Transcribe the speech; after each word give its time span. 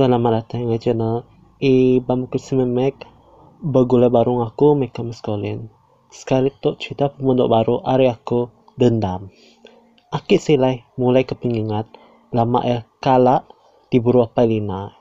Selamat 0.00 0.46
datang 0.46 0.70
di 0.70 0.78
channel 0.78 1.28
Ibam 1.58 2.30
Mek 2.72 3.04
Bagula 3.58 4.06
barung 4.06 4.40
aku 4.40 4.78
Mekam 4.78 5.10
Skolin 5.10 5.66
Sekali 6.08 6.54
tu 6.56 6.78
cerita 6.78 7.12
pemunduk 7.12 7.50
baru 7.50 7.82
Hari 7.84 8.08
aku 8.08 8.48
dendam. 8.78 9.28
Aki 10.08 10.38
silai 10.38 10.86
mulai 10.94 11.28
kepingingat 11.28 11.90
Lama 12.30 12.62
ya 12.64 12.86
kala 13.02 13.44
di 13.92 13.98
buru 13.98 14.24
Lina. 14.24 14.94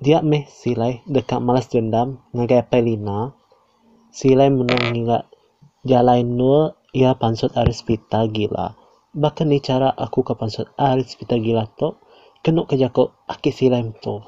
Dia 0.00 0.24
meh 0.24 0.48
silai 0.48 1.02
dekat 1.04 1.42
malas 1.42 1.68
dendam 1.68 2.22
Ngagai 2.32 2.64
Lina 4.16 4.48
Silai 4.48 4.48
menangingat 4.48 5.28
Jalain 5.84 6.24
nur 6.24 6.72
ia 6.96 7.12
pansut 7.20 7.52
aris 7.52 7.84
pita 7.84 8.24
gila 8.24 8.72
Bahkan 9.12 9.44
ni 9.44 9.60
cara 9.60 9.92
aku 9.92 10.24
ke 10.24 10.32
pansut 10.32 10.72
aris 10.80 11.20
pita 11.20 11.36
gila 11.36 11.68
tu 11.76 11.92
kenok 12.40 12.72
kerja 12.72 12.88
ko 12.88 13.12
aki 13.28 13.52
silam 13.52 13.92
tu. 14.00 14.24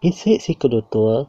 Isi 0.00 0.40
si 0.40 0.56
kedutul 0.56 1.28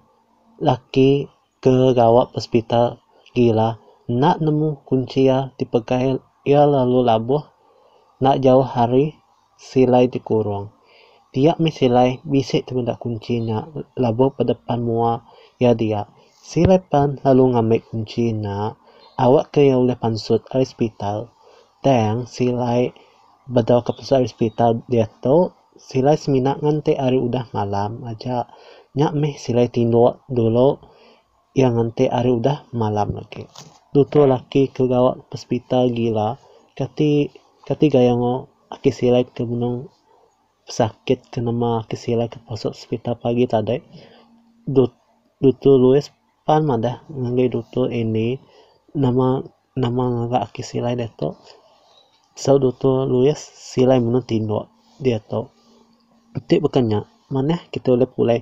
laki 0.63 1.27
ke 1.59 1.91
gawat 1.91 2.31
hospital 2.39 3.03
gila 3.35 3.75
nak 4.07 4.39
nemu 4.39 4.87
kunci 4.87 5.27
ya 5.27 5.51
dipegang 5.59 6.23
ia 6.47 6.63
lalu 6.63 7.03
labuh 7.03 7.43
nak 8.23 8.39
jauh 8.39 8.63
hari 8.63 9.19
silai 9.59 10.07
dikurung. 10.07 10.71
Dia 11.35 11.59
mi 11.59 11.75
silai 11.75 12.23
bisik 12.23 12.71
benda 12.71 12.95
kuncinya 12.95 13.67
labuh 13.99 14.31
pada 14.31 14.55
depan 14.55 14.79
mua 14.79 15.27
ya 15.59 15.75
dia. 15.75 16.07
Silai 16.47 16.79
pan 16.79 17.19
lalu 17.27 17.43
ngambil 17.51 17.81
kuncinya 17.91 18.71
awak 19.19 19.51
ke 19.51 19.67
yang 19.67 19.83
oleh 19.83 19.99
pansut 19.99 20.47
hospital. 20.47 21.27
Dan 21.83 22.23
silai 22.23 22.95
badau 23.51 23.83
ke 23.83 23.91
pansut 23.91 24.23
hospital 24.23 24.79
dia 24.87 25.11
tu 25.19 25.51
silai 25.75 26.15
semina 26.15 26.55
ngante 26.55 26.95
hari 26.95 27.19
udah 27.19 27.51
malam 27.51 27.99
aja. 28.07 28.47
Nyak 28.95 29.11
meh 29.19 29.35
silai 29.35 29.67
tindo 29.67 30.23
dulu 30.31 30.79
yang 31.51 31.75
ngante 31.75 32.07
hari 32.07 32.31
udah 32.31 32.63
malam 32.71 33.11
lagi. 33.19 33.43
Tutu 33.91 34.23
laki 34.23 34.71
ke 34.71 34.87
gawat 34.87 35.27
hospital 35.27 35.91
gila. 35.91 36.39
Kati 36.79 37.27
kati 37.67 37.85
gaya 37.91 38.15
ngo 38.15 38.47
aki 38.71 38.95
silai 38.95 39.27
ke 39.27 39.43
gunung 39.43 39.91
sakit 40.63 41.27
ke 41.27 41.43
nama 41.43 41.83
aki 41.83 41.99
silai 41.99 42.31
ke 42.31 42.39
posok 42.39 42.71
hospital 42.71 43.19
pagi 43.19 43.43
tadi. 43.51 43.83
Dut 44.63 44.95
dutu 45.43 45.75
lues 45.75 46.07
mada 46.47 47.03
ngangai 47.11 47.51
dutu 47.51 47.91
ini 47.91 48.39
nama 48.95 49.43
nama 49.75 50.03
ngaga 50.07 50.47
aki 50.47 50.63
silai 50.63 50.95
deto 50.95 51.35
so 52.33 52.55
dutu 52.55 53.03
lues 53.03 53.39
silai 53.39 53.99
menu 53.99 54.23
tindo 54.23 54.71
dia 55.03 55.19
to 55.19 55.51
Nanti 56.37 56.61
bukannya 56.61 57.01
mana 57.33 57.57
kita 57.73 57.97
boleh 57.97 58.09
pulai 58.13 58.39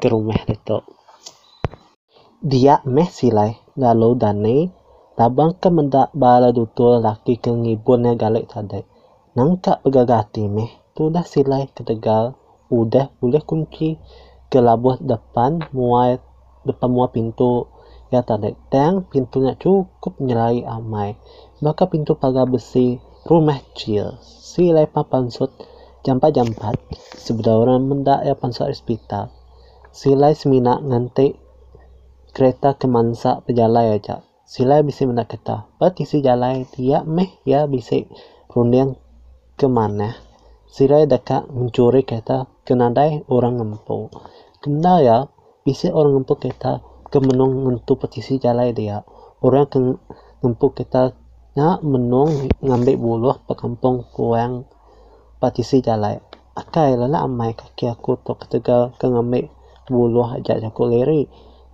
ke 0.00 0.08
rumah 0.08 0.40
itu. 0.48 0.80
Dia 2.40 2.80
meh 2.88 3.04
silai 3.12 3.60
lalu 3.76 4.16
dane 4.16 4.56
tabang 5.20 5.52
ke 5.60 5.68
mendak 5.68 6.16
bala 6.16 6.48
dutul 6.48 7.04
laki 7.04 7.36
ke 7.36 7.52
ngibun 7.52 8.08
galek 8.16 8.48
tadi. 8.48 8.80
Nangka 9.36 9.84
begagati 9.84 10.48
meh 10.48 10.72
tu 10.96 11.12
dah 11.12 11.28
silai 11.28 11.68
ke 11.68 11.84
tegal 11.84 12.40
udah 12.72 13.12
boleh 13.20 13.44
kunci 13.44 14.00
ke 14.48 14.64
labuh 14.64 14.96
depan 14.96 15.60
muai 15.76 16.16
depan 16.66 16.90
muai 16.90 17.14
pintu. 17.14 17.70
Ya 18.10 18.22
tadi 18.22 18.54
tang 18.70 19.06
pintunya 19.06 19.54
cukup 19.54 20.18
nyelai 20.18 20.66
amai. 20.66 21.18
Maka 21.62 21.86
pintu 21.86 22.18
pagar 22.18 22.46
besi 22.50 22.98
rumah 23.26 23.58
kecil. 23.72 24.18
Silai 24.22 24.90
papan 24.90 25.30
sut 25.30 25.50
jampat-jampat. 26.02 26.74
Sebenarnya 27.18 27.78
mendak 27.82 28.20
ya 28.26 28.34
pansar 28.34 28.70
hospital. 28.70 29.30
Silai 29.94 30.34
semina 30.34 30.78
nganti 30.78 31.46
kereta 32.36 32.76
ke 32.76 32.84
mansa 32.84 33.40
pejalai 33.40 33.96
aja 33.96 34.20
silai 34.46 34.86
bisa 34.86 35.02
mendak 35.08 35.34
kita 35.34 35.66
pati 35.74 36.06
si 36.06 36.22
jalai 36.22 36.62
dia 36.70 37.02
meh 37.02 37.34
ya 37.42 37.66
bisa 37.66 37.98
rundiang 38.54 38.94
ke 39.58 39.66
mana? 39.66 40.14
Silai 40.70 41.08
dekat 41.10 41.50
mencuri 41.50 42.06
kereta 42.06 42.46
ke 42.62 42.78
nadai 42.78 43.26
orang 43.26 43.58
ngempu 43.58 44.12
kena 44.62 45.02
ya 45.02 45.18
bisa 45.66 45.90
orang 45.90 46.22
ngempu 46.22 46.38
kereta 46.38 46.78
ke 47.10 47.18
menung 47.18 47.66
ngentu 47.66 47.98
petisi 47.98 48.38
jalai 48.38 48.70
dia. 48.70 49.02
Orang 49.42 49.66
ke 49.66 49.78
ngempu 50.46 50.66
kereta 50.70 51.10
nak 51.58 51.82
menung 51.82 52.46
ngambil 52.62 52.94
buluh 52.94 53.36
pe 53.42 53.58
kampung 53.58 54.06
kuang 54.14 54.70
patisi 55.42 55.82
jalai. 55.82 56.22
Akai 56.54 56.94
lala 56.94 57.26
amai 57.26 57.52
kaki 57.58 57.90
aku 57.90 58.16
to 58.22 58.38
ketegal 58.38 58.94
ke 58.94 59.10
ngambil 59.10 59.50
buluh 59.90 60.38
aja 60.38 60.58
aku 60.62 60.86
leri 60.86 61.26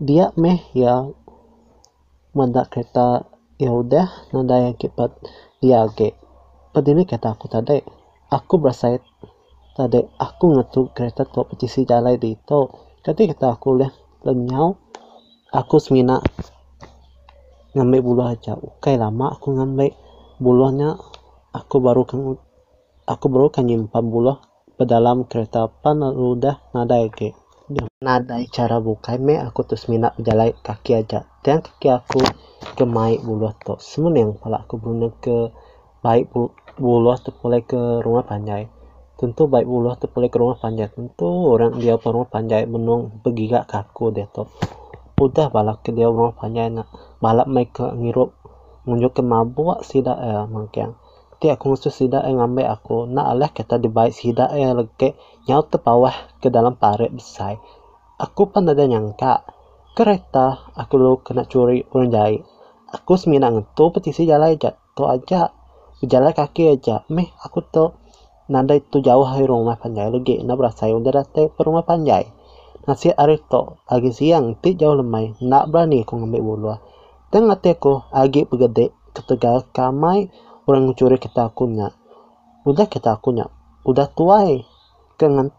dia 0.03 0.35
meh 0.35 0.59
ya 0.75 1.07
manda 2.35 2.67
kereta 2.67 3.29
ya 3.57 3.71
udah 3.71 4.35
nada 4.35 4.57
yang 4.69 4.75
kipat 4.75 5.15
dia 5.63 5.87
ge 5.95 6.13
padini 6.75 7.07
kata 7.07 7.39
aku 7.39 7.47
tadi 7.47 7.79
aku 8.29 8.59
berasa 8.59 8.99
tadi 9.79 10.03
aku 10.19 10.45
ngetu 10.59 10.91
kereta 10.91 11.23
to 11.23 11.47
petisi 11.47 11.87
jalai 11.87 12.19
di 12.19 12.35
to 12.43 12.69
kati 13.03 13.35
kata 13.35 13.59
aku 13.59 13.83
leh 13.83 13.91
lenyau 14.23 14.79
aku 15.51 15.83
semina 15.83 16.23
ngambil 17.75 18.01
buluh 18.05 18.27
aja. 18.31 18.55
Ukai 18.55 18.95
lama 18.95 19.35
aku 19.35 19.59
ngambil 19.59 19.91
buluhnya. 20.39 20.97
Aku 21.53 21.85
baru 21.85 22.09
kan 22.09 22.39
aku 23.05 23.27
baru 23.29 23.53
kan 23.53 23.69
nyimpan 23.69 24.05
buluh 24.09 24.41
ke 24.79 24.89
dalam 24.89 25.29
kereta 25.29 25.69
pan 25.69 26.01
udah 26.01 26.63
nada 26.73 26.97
ke 27.13 27.37
nada 28.01 28.41
cara 28.49 28.81
buka 28.81 29.21
me 29.21 29.37
aku 29.37 29.69
terus 29.69 29.85
minat 29.91 30.17
jalan 30.23 30.57
kaki 30.65 31.03
aja. 31.03 31.29
Dan 31.45 31.61
kaki 31.61 31.93
aku 31.93 32.23
ke 32.79 32.85
mai 32.89 33.19
buluh 33.21 33.53
to 33.67 33.77
semua 33.83 34.15
yang 34.15 34.39
pala 34.39 34.65
aku 34.65 34.79
berulang 34.81 35.13
ke 35.21 35.51
baik 36.01 36.33
buluh 36.79 37.19
tu 37.21 37.35
boleh 37.37 37.61
ke 37.67 38.01
rumah 38.01 38.25
panjai 38.25 38.71
tentu 39.23 39.47
baik 39.47 39.71
tu 40.03 40.11
boleh 40.11 40.27
ke 40.27 40.37
rumah 40.43 40.59
panjai 40.59 40.91
tentu 40.91 41.31
orang 41.55 41.79
dia 41.79 41.95
ke 41.95 42.11
rumah 42.11 42.27
panjai 42.27 42.67
menung 42.67 43.23
begigak 43.23 43.71
kaku 43.71 44.11
dia 44.11 44.27
tu. 44.27 44.51
Udah 45.23 45.47
balak 45.55 45.87
ke 45.87 45.95
dia 45.95 46.11
rumah 46.11 46.35
panjai 46.35 46.75
nak 46.75 46.91
balak 47.23 47.47
ke 47.71 47.87
ngirup 47.87 48.35
ngunjuk 48.83 49.15
ke 49.15 49.23
mabuk 49.23 49.87
sidak 49.87 50.19
ya 50.19 50.43
mungkin 50.51 50.99
ti 51.39 51.47
aku 51.55 51.71
mesti 51.71 51.95
sida 51.95 52.27
yang 52.27 52.43
ngambil 52.43 52.67
aku. 52.75 53.07
Nak 53.07 53.27
alah 53.31 53.51
kita 53.55 53.79
di 53.79 53.87
baik 53.87 54.11
sida 54.11 54.51
yang 54.59 54.75
lagi 54.75 55.15
nyau 55.47 55.63
bawah 55.71 56.35
ke 56.43 56.51
dalam 56.51 56.75
parit 56.75 57.15
besar 57.15 57.63
aku 58.23 58.55
pun 58.55 58.71
ada 58.71 58.87
nyangka. 58.87 59.43
Kereta 59.93 60.73
aku 60.73 60.95
lu 60.97 61.13
kena 61.21 61.45
curi 61.45 61.85
orang 61.93 62.09
jahit. 62.15 62.43
Aku 62.95 63.19
semina 63.19 63.53
ngetu 63.53 63.93
petisi 63.93 64.25
jalan 64.25 64.57
aja 64.57 64.79
tu 64.95 65.05
aja. 65.05 65.53
Berjalan 66.01 66.33
kaki 66.33 66.79
aja. 66.79 67.05
Meh 67.13 67.29
aku 67.43 67.61
tu 67.67 67.93
nanda 68.51 68.75
itu 68.75 68.99
jauh 68.99 69.27
dari 69.27 69.47
rumah 69.47 69.79
panjai 69.79 70.11
lagi 70.11 70.43
nak 70.43 70.57
berasa 70.59 70.91
udah 70.91 71.13
datang 71.23 71.51
ke 71.51 71.61
rumah 71.63 71.87
panjai 71.87 72.27
nasi 72.87 73.15
hari 73.15 73.39
tu 73.47 73.79
lagi 73.87 74.11
siang 74.11 74.59
ti 74.59 74.75
jauh 74.75 74.99
lemai 74.99 75.39
nak 75.39 75.71
berani 75.71 76.03
aku 76.03 76.19
ngambil 76.19 76.43
bulu 76.43 76.75
ngati 77.31 77.71
aku 77.79 78.03
agi 78.11 78.43
pegede 78.45 78.91
ketegal 79.15 79.69
kamai 79.71 80.33
orang 80.67 80.91
mencuri 80.91 81.21
kita 81.21 81.47
akunya 81.53 81.95
udah 82.67 82.87
kita 82.91 83.15
akunya 83.15 83.47
udah 83.87 84.07
tuai 84.11 84.67
dengan 85.19 85.51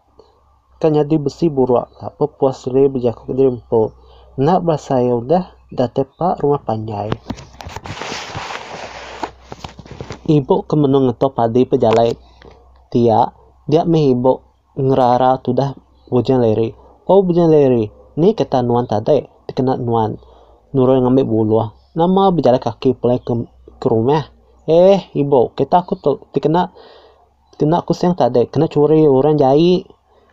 kan 0.80 0.92
di 0.92 1.16
besi 1.16 1.48
buruk 1.48 1.88
apa 1.96 2.24
puas 2.28 2.68
re 2.68 2.92
berjaku 2.92 3.32
ke 3.32 3.34
dempo 3.40 3.96
nak 4.36 4.60
bahasa 4.60 5.00
ya 5.00 5.16
udah 5.16 5.44
dah 5.72 5.88
tepak 5.88 6.44
rumah 6.44 6.60
panjai 6.60 7.08
ibu 10.28 10.64
kemenung 10.68 11.08
atau 11.08 11.32
padi 11.32 11.64
pejalai 11.64 12.12
dia 12.94 13.34
dia 13.66 13.82
meh 13.82 14.14
ibu 14.14 14.38
ngerara 14.78 15.42
tu 15.42 15.50
dah 15.50 15.74
bujan 16.06 16.38
leri. 16.38 16.70
Oh 17.10 17.26
bujan 17.26 17.50
leri 17.50 17.90
ni 18.14 18.38
kata 18.38 18.62
nuan 18.62 18.86
tadi 18.86 19.18
dikena 19.50 19.74
nuan. 19.74 20.14
Nurul 20.70 21.02
ngambil 21.02 21.26
bulu 21.26 21.58
nama 21.94 22.30
berjalan 22.34 22.58
kaki 22.58 22.98
pulai 22.98 23.22
ke, 23.22 23.34
ke 23.82 23.86
rumah. 23.90 24.30
Eh 24.70 25.10
ibu 25.18 25.50
kita 25.54 25.82
aku 25.82 25.98
tu 25.98 26.12
kena 26.38 26.70
kena 27.58 27.82
aku 27.82 27.94
siang 27.94 28.14
tak 28.14 28.34
ada 28.34 28.46
kena 28.46 28.70
curi 28.70 29.06
orang 29.06 29.38
jai. 29.38 29.82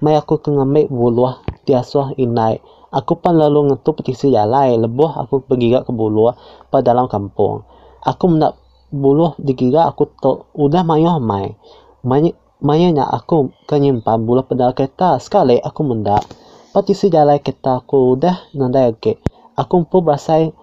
Mai 0.02 0.18
aku 0.18 0.42
ngambil 0.42 0.90
buluah 0.90 1.46
tiasa 1.66 2.18
inai. 2.18 2.58
Aku 2.90 3.22
pun 3.22 3.38
lalu 3.38 3.72
ngetu 3.72 3.94
petisi 3.94 4.34
jalai 4.34 4.76
lebuh 4.76 5.14
aku 5.14 5.46
pergi 5.46 5.78
ke 5.78 5.92
buluah 5.94 6.36
pada 6.74 6.92
dalam 6.92 7.06
kampung. 7.06 7.64
Aku 8.02 8.26
nak 8.34 8.58
buluh 8.90 9.38
digiga 9.38 9.88
aku 9.88 10.10
tu 10.18 10.50
udah 10.58 10.82
mayo 10.82 11.22
mai. 11.22 11.54
Mai 12.02 12.34
mayanya 12.62 13.10
aku 13.10 13.52
kenyimpan 13.66 14.22
buluh 14.22 14.46
pada 14.46 14.72
kereta 14.72 15.18
sekali 15.18 15.58
aku 15.58 15.82
mendak 15.82 16.24
petisi 16.72 17.10
jalai 17.10 17.42
kita 17.42 17.84
aku 17.84 18.16
udah 18.16 18.54
nanda 18.56 18.94
ke 18.96 19.18
aku 19.58 19.84
pun 19.90 20.02
berasai 20.06 20.54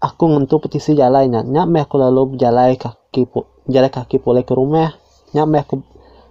aku 0.00 0.24
ngentu 0.32 0.56
petisi 0.64 0.96
jalannya 0.96 1.44
nyak 1.44 1.66
me 1.68 1.78
aku 1.84 2.00
lalu 2.00 2.34
berjalan 2.34 2.74
kaki 2.74 3.28
pu 3.28 3.44
jalan 3.68 3.92
kaki 3.92 4.16
pulai 4.18 4.42
ke 4.42 4.56
rumah. 4.56 4.96
Nyak 5.36 5.46
me 5.46 5.58
aku 5.60 5.74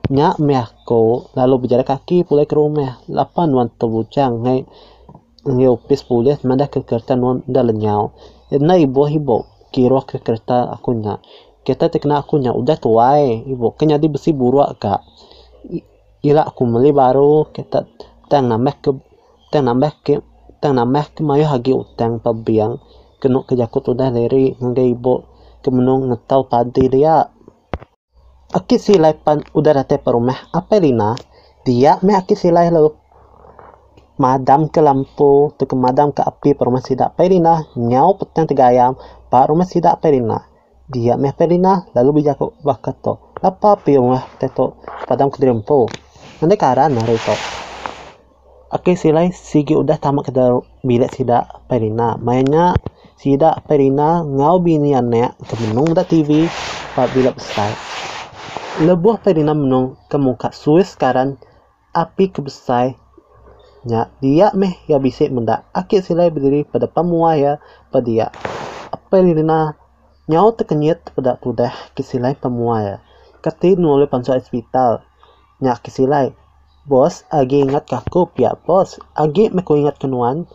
nyak 0.09 0.41
me 0.41 0.57
aku 0.57 1.29
lalu 1.37 1.65
berjalan 1.65 1.85
kaki 1.85 2.25
pulai 2.25 2.49
ke 2.49 2.57
rumah. 2.57 2.99
Lapan 3.07 3.53
wan 3.53 3.69
tu 3.69 3.87
bucang 3.87 4.41
ngai 4.41 4.65
ngai 5.45 5.69
opis 5.69 6.03
pulih 6.03 6.35
manda 6.43 6.67
ke 6.67 6.83
kereta 6.83 7.15
non 7.15 7.45
dah 7.47 7.63
lenyau 7.63 8.11
na 8.59 8.75
ibu 8.75 9.07
ibu 9.07 9.47
kiro 9.71 10.03
ke 10.03 10.19
kereta 10.19 10.67
aku 10.67 10.99
nyak 10.99 11.23
kita 11.69 11.93
tekna 11.93 12.25
aku 12.25 12.41
nyak 12.41 12.57
udah 12.57 12.81
tuai. 12.81 13.45
Ibu 13.45 13.77
kenya 13.77 14.01
di 14.01 14.09
besi 14.09 14.33
buruk 14.33 14.81
kak 14.81 15.05
ila 16.25 16.41
aku 16.49 16.65
beli 16.65 16.89
baru 16.89 17.47
kita 17.53 17.85
tang 18.25 18.49
nambah 18.49 18.75
ke 18.81 18.91
tang 19.53 19.69
nambah 19.69 19.93
ke 20.01 20.19
tang 20.57 20.73
nambah 20.75 21.13
ke 21.13 21.21
mayu 21.21 21.45
hagi 21.45 21.71
utang 21.71 22.19
pabiang 22.19 22.81
kenu 23.21 23.45
kejakut 23.45 23.85
udah 23.85 24.09
leri 24.09 24.57
ngai 24.57 24.97
ibu 24.97 25.29
kemenung 25.61 26.09
ngetau 26.09 26.49
padi 26.49 26.89
dia. 26.89 27.29
Aki 28.49 28.81
silai 28.81 29.13
pan 29.13 29.45
udah 29.53 29.77
rate 29.77 30.01
perumah 30.01 30.49
apa 30.49 30.81
lina? 30.81 31.13
Dia 31.61 32.01
me 32.01 32.17
aki 32.17 32.33
silai 32.33 32.73
lalu 32.73 32.97
madam 34.17 34.73
ke 34.73 34.81
lampu 34.81 35.53
tu 35.53 35.69
ke 35.69 35.77
madam 35.77 36.09
ke 36.09 36.25
api 36.25 36.57
perumah 36.57 36.81
sidak 36.81 37.13
perina 37.13 37.69
nyau 37.77 38.17
petang 38.17 38.49
tiga 38.49 38.73
ayam 38.73 38.97
pak 39.29 39.47
rumah 39.47 39.63
sidak 39.63 40.01
perina 40.01 40.48
dia 40.89 41.15
me 41.15 41.29
perina 41.31 41.85
lalu 41.93 42.21
bijak 42.21 42.41
bakat 42.65 42.97
to 43.05 43.15
lapa 43.39 43.77
api 43.77 44.01
rumah 44.01 44.25
teto 44.41 44.81
padam 45.05 45.29
ke 45.29 45.37
dirempo 45.37 45.85
nanti 46.39 46.55
karan 46.55 46.95
hari 46.95 47.19
to. 47.19 47.35
Aki 48.69 48.93
silai 48.93 49.33
sigi 49.33 49.73
udah 49.73 49.97
tamak 49.97 50.29
ke 50.29 50.31
dalam 50.31 50.61
bilik 50.85 51.09
sidak 51.09 51.65
perina. 51.65 52.21
Mainnya 52.21 52.77
sidak 53.17 53.65
perina 53.65 54.21
ngau 54.21 54.61
bini 54.61 54.93
anek 54.93 55.35
kemenung 55.49 55.91
da 55.97 56.05
TV 56.05 56.45
pak 56.93 57.09
bilik 57.11 57.33
besar. 57.33 57.73
Lebuh 58.85 59.17
perina 59.19 59.57
menung 59.57 59.97
ke 60.05 60.21
muka 60.21 60.53
suis 60.53 60.93
sekarang 60.93 61.41
api 61.91 62.29
kebesai 62.29 62.93
nya 63.89 64.13
dia 64.21 64.53
meh 64.53 64.77
ya 64.85 65.01
bisa 65.01 65.25
menda. 65.33 65.65
Akik 65.73 66.05
silai 66.05 66.29
berdiri 66.29 66.63
pada 66.63 66.85
pemua 66.85 67.35
ya 67.35 67.57
pada 67.89 68.05
dia. 68.05 68.27
Apa 68.93 69.19
lina 70.29 70.45
nyau 70.45 70.53
terkenyit 70.53 71.01
pada 71.17 71.41
tudah 71.41 71.73
kisilai 71.97 72.37
pemua 72.37 72.77
ya. 72.85 72.97
Kati 73.41 73.73
nule 73.73 74.05
pansu 74.05 74.29
hospital 74.37 75.01
nya 75.57 75.73
kisilai 75.81 76.37
bos 76.85 77.25
agi 77.33 77.65
ingat 77.65 77.89
kaku 77.89 78.29
ya 78.37 78.53
bos. 78.53 79.01
Agi 79.17 79.49
me 79.49 79.65
ko 79.65 79.73
ingat 79.73 79.97
kenuan 79.97 80.45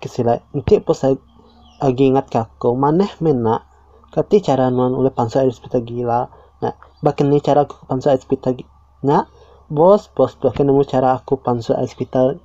kisilai 0.00 0.40
nanti 0.56 0.80
bos 0.80 1.04
agi 1.04 2.04
ingat 2.08 2.32
kaku. 2.32 2.72
Maneh 2.72 3.12
mena 3.20 3.68
kati 4.16 4.40
cara 4.40 4.72
nuan 4.72 4.96
oleh 4.96 5.12
pansa 5.12 5.44
hospital 5.44 5.84
gila. 5.84 6.32
Nah 6.64 6.72
bahkan 7.04 7.28
ni 7.28 7.44
cara 7.44 7.68
aku 7.68 7.84
pansa 7.84 8.16
hospital 8.16 8.64
nah 9.04 9.28
bos 9.68 10.08
bos 10.08 10.32
bahkan 10.40 10.64
nemu 10.64 10.88
cara 10.88 11.20
aku 11.20 11.36
pansa 11.36 11.76
hospital 11.76 12.40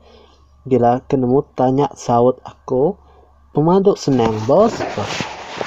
gila. 0.67 0.99
Kenemu 1.07 1.47
tanya 1.55 1.87
saut 1.95 2.43
aku 2.43 2.99
pemaduk 3.59 3.99
senang 3.99 4.31
bos. 4.47 4.71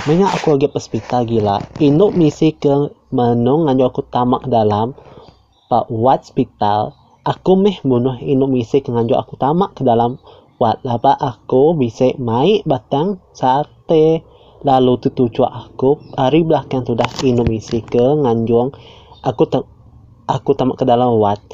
Banyak 0.09 0.33
aku 0.33 0.57
lagi 0.57 0.73
hospital 0.73 1.29
gila. 1.29 1.61
Induk 1.77 2.17
misi 2.17 2.57
ke 2.57 2.89
menung 3.13 3.69
nganjo 3.69 3.93
aku 3.93 4.03
tamak 4.09 4.49
dalam. 4.49 4.97
Pak 5.69 5.93
Wat 5.93 6.25
Hospital 6.25 6.97
Aku 7.23 7.55
meh 7.55 7.79
bunuh 7.85 8.19
induk 8.19 8.51
misi 8.51 8.81
ke 8.81 8.89
nganjo 8.89 9.15
aku 9.21 9.37
tamak 9.37 9.77
ke 9.77 9.85
dalam. 9.85 10.17
Wat 10.57 10.81
lapa 10.89 11.13
aku 11.13 11.77
bisa 11.77 12.17
mai 12.17 12.65
batang 12.65 13.21
sate. 13.37 14.25
Lalu 14.65 14.97
tutucu 14.97 15.45
aku. 15.45 16.01
Hari 16.17 16.49
belakang 16.49 16.89
sudah 16.89 17.13
Indonesia 17.21 17.77
ke 17.85 18.05
nganjung. 18.25 18.73
Aku 19.21 19.45
tak 19.47 19.69
aku 20.25 20.57
tamak 20.57 20.81
ke 20.81 20.89
dalam 20.89 21.21
wat. 21.21 21.45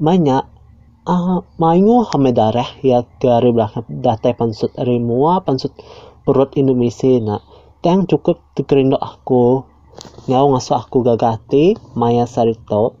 Banyak 0.00 0.61
ah 1.02 1.42
mayu 1.58 2.06
hamedarah 2.06 2.78
ya 2.78 3.02
ke 3.18 3.26
hari 3.26 3.50
belakang 3.50 3.82
data 3.90 4.30
pansut 4.38 4.70
remua 4.78 5.42
pansut 5.42 5.74
perut 6.22 6.54
Indonesia 6.54 7.10
nak. 7.18 7.42
Tang 7.82 8.06
cukup 8.06 8.38
tekerindo 8.54 8.94
aku. 8.94 9.66
Ngau 10.30 10.46
ngaso 10.54 10.78
aku 10.78 11.02
gagati 11.02 11.74
maya 11.98 12.30
sarito. 12.30 12.94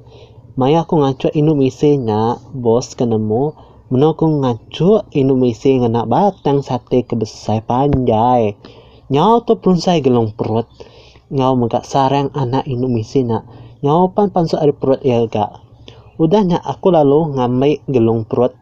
Maya 0.58 0.82
aku 0.82 0.98
ngaco 0.98 1.30
Indonesia 1.30 1.94
nya 1.94 2.42
bos 2.50 2.98
kenemu. 2.98 3.54
Meno 3.94 4.18
aku 4.18 4.26
ngaco 4.42 5.06
Indonesia 5.14 5.70
ngana 5.70 6.02
batang 6.02 6.66
sate 6.66 7.06
kebesai 7.06 7.62
panjai. 7.62 8.58
Nyau 9.14 9.46
to 9.46 9.62
prunsai 9.62 10.02
gelong 10.02 10.34
perut. 10.34 10.66
Nyau 11.30 11.54
megak 11.54 11.86
sarang 11.86 12.34
anak 12.34 12.66
Indonesia 12.66 13.22
nak. 13.22 13.46
Nyau 13.86 14.10
pan 14.10 14.34
pansu 14.34 14.58
ada 14.58 14.74
perut 14.74 14.98
ya 15.06 15.22
gak 15.30 15.61
udahnya 16.22 16.62
aku 16.62 16.94
lalu 16.94 17.34
ngamai 17.34 17.82
gelong 17.90 18.22
perut. 18.22 18.54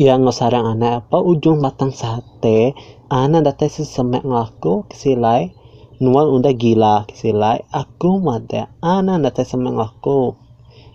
Yang 0.00 0.32
sarang 0.36 0.76
anak 0.76 1.08
apa 1.08 1.20
ujung 1.20 1.60
batang 1.60 1.92
sate 1.92 2.76
anak 3.12 3.48
datang 3.48 3.72
sesemek 3.72 4.24
ngaku 4.24 4.88
kesilai. 4.88 5.52
Nuan 5.96 6.28
udah 6.28 6.52
gila 6.52 7.08
kesilai. 7.08 7.64
Aku 7.72 8.20
mata 8.20 8.72
anak 8.80 9.24
datang 9.24 9.44
sesemek 9.48 9.76
ngaku 9.76 10.36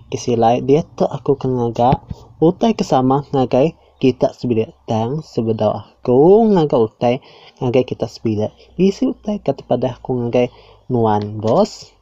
kesilai. 0.10 0.62
Dia 0.66 0.86
tuh 0.86 1.10
aku 1.10 1.38
kengaga 1.38 2.02
utai 2.42 2.74
kesama 2.74 3.26
ngagai 3.34 3.74
kita 4.02 4.34
sebilik 4.34 4.74
tang 4.90 5.22
sebedau 5.22 5.78
aku 5.78 6.50
ngagai 6.50 6.82
utai 6.90 7.16
ngagai 7.62 7.86
kita 7.86 8.10
sebilik 8.10 8.50
isi 8.74 9.06
utai 9.06 9.38
kata 9.38 9.62
pada 9.62 9.98
aku 9.98 10.18
ngagai 10.18 10.50
nuan 10.90 11.38
bos. 11.38 11.94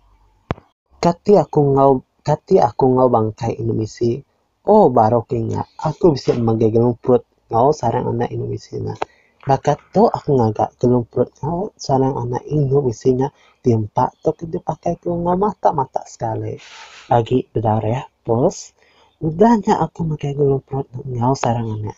Kati 0.99 1.39
aku 1.39 1.79
ngau 1.79 2.03
kati 2.29 2.61
aku 2.61 2.93
ngau 2.93 3.09
bangkai 3.09 3.57
Indonesia. 3.57 4.21
Oh 4.69 4.93
kenya 5.25 5.65
aku 5.81 6.13
bisa 6.13 6.37
menggai 6.37 6.69
gelung 6.69 6.93
perut 7.01 7.25
ngau 7.49 7.73
sarang 7.73 8.05
anak 8.05 8.29
Indonesia. 8.29 8.77
Na 8.77 8.93
bakat 9.41 9.81
to 9.89 10.05
aku 10.05 10.37
ngagak 10.37 10.77
gelung 10.77 11.09
perut 11.09 11.33
ngau 11.41 11.73
sarang 11.73 12.13
anak 12.21 12.45
Indonesia. 12.45 13.09
Nya 13.09 13.27
diempat 13.65 14.21
to 14.21 14.37
kita 14.37 14.61
pakai 14.61 15.01
ke 15.01 15.09
ngau 15.09 15.33
mata 15.33 15.73
mata 15.73 16.05
sekali 16.05 16.53
lagi 17.09 17.49
berdarah 17.49 18.05
bos. 18.21 18.77
Udahnya 19.17 19.81
aku 19.81 20.05
makai 20.05 20.37
gelung 20.37 20.61
perut 20.61 20.85
ngau 20.93 21.33
sarang 21.33 21.81
anak. 21.81 21.97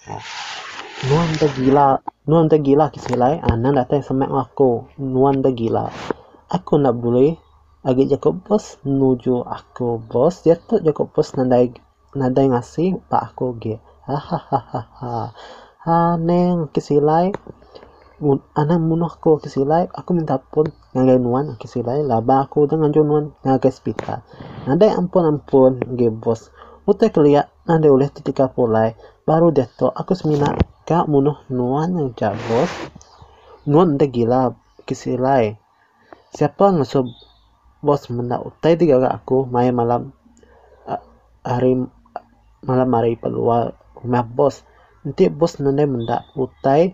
Nuan 1.11 1.27
dah 1.35 1.51
gila. 1.59 1.87
Nuan 2.23 2.47
dah 2.47 2.55
gila 2.55 2.87
kisilai 2.87 3.43
anak 3.43 3.83
datang 3.83 3.99
semak 3.99 4.31
aku. 4.31 4.95
Nuan 4.95 5.43
dah 5.43 5.51
gila. 5.51 5.91
Aku 6.47 6.79
nak 6.79 6.95
boleh 6.95 7.35
agi 7.81 8.05
Jacob 8.05 8.45
bos 8.45 8.77
nuju 8.85 9.41
aku 9.41 9.97
bos. 10.05 10.45
Dia 10.45 10.55
tu 10.57 10.77
Jacob 10.81 11.09
bos 11.09 11.33
nandai 11.33 11.73
nandai 12.13 12.47
ngasih 12.53 13.01
pak 13.09 13.33
aku 13.33 13.57
ge 13.57 13.75
hahaha. 14.05 15.33
Aneng 15.81 16.69
kisilai 16.69 17.33
anak 18.53 18.79
munuh 18.85 19.09
aku 19.09 19.41
kisilai 19.41 19.89
aku 19.89 20.13
minta 20.13 20.37
pun 20.37 20.69
ngagai 20.93 21.17
nuan 21.17 21.57
kisilai 21.57 22.05
laba 22.05 22.45
aku 22.45 22.69
dengan 22.69 22.93
nuan 22.93 23.33
ngagai 23.41 23.73
hospital 23.73 24.21
nandai 24.69 24.93
ampun 24.93 25.25
ampun 25.25 25.81
ge 25.97 26.13
bos. 26.13 26.53
Utai 26.85 27.09
keliat 27.09 27.49
nandai 27.65 27.89
oleh 27.89 28.09
titika 28.13 28.45
pulai. 28.45 28.93
Baru 29.25 29.49
dia 29.49 29.65
tu 29.65 29.89
aku 29.89 30.13
semina 30.13 30.53
kak 30.85 31.09
munuh 31.09 31.37
nuan 31.49 31.97
yang 31.97 32.09
jabos 32.17 32.69
nuan 33.69 34.01
dah 34.01 34.09
gila 34.09 34.57
kisilai 34.89 35.53
siapa 36.33 36.73
ngasuh 36.73 37.05
bos 37.81 38.07
menda 38.13 38.37
utai 38.39 38.77
tiga 38.77 39.01
aku 39.09 39.49
main 39.49 39.73
malam 39.73 40.13
hari 41.41 41.81
malam 42.61 42.89
hari 42.93 43.17
peluar 43.17 43.73
rumah 43.97 44.23
bos. 44.23 44.61
Nanti 45.01 45.27
bos 45.33 45.57
nandai 45.57 45.89
menda 45.89 46.29
utai 46.37 46.93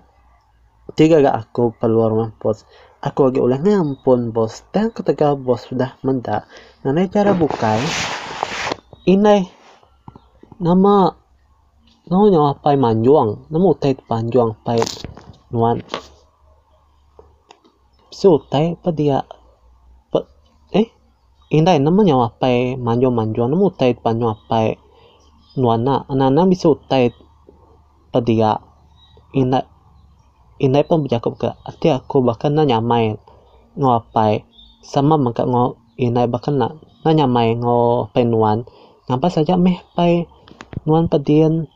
tiga 0.95 1.19
gak 1.19 1.37
aku 1.47 1.75
peluar 1.75 2.09
rumah 2.15 2.31
bos. 2.39 2.63
Aku 3.03 3.29
lagi 3.29 3.39
oleh 3.43 3.59
ngampun 3.59 4.31
bos. 4.31 4.63
Dan 4.71 4.95
ketika 4.95 5.35
bos 5.35 5.67
sudah 5.67 5.99
menda 6.01 6.47
nandai 6.81 7.11
cara 7.11 7.35
bukai 7.35 7.83
inai 9.07 9.47
nama 10.59 11.11
nó 12.09 12.27
nhỏ 12.31 12.53
pai 12.63 12.75
manjuang 12.75 13.35
nó 13.49 13.59
một 13.59 13.73
tay 13.81 13.95
panjuang 14.07 14.51
pai 14.65 14.79
nuan. 15.51 15.79
So 18.11 18.39
pa 18.49 18.91
dia 18.95 19.21
pa 20.71 20.79
eh? 20.79 20.87
Indai 21.47 21.79
nama 21.79 22.03
nyawa 22.03 22.35
pai 22.39 22.75
manjuang 22.75 23.15
manjuang 23.15 23.51
nó 23.51 23.55
một 23.57 23.73
tay 23.77 23.93
panjuang 24.03 24.35
pai 24.49 24.75
nuan 25.55 25.83
na 25.85 26.03
anana 26.07 26.45
bisa 26.45 26.69
tay 26.89 27.09
pa 28.11 28.19
dia. 28.19 28.59
Indai 29.31 29.63
indai 30.59 30.83
pun 30.83 31.03
bercakap 31.03 31.33
ke 31.39 31.49
ati 31.63 31.87
aku 31.89 32.19
bahkan 32.19 32.51
na 32.55 32.63
nyamai 32.67 33.15
ngo 33.79 34.03
sama 34.83 35.15
maka 35.15 35.43
ngo 35.47 35.75
indai 35.95 36.27
bahkan 36.27 36.59
na 36.59 36.67
na 37.03 37.11
ngapa 39.07 39.27
saja 39.31 39.55
meh 39.55 39.79
pai 39.95 40.27
nuan 40.83 41.07
padian 41.07 41.71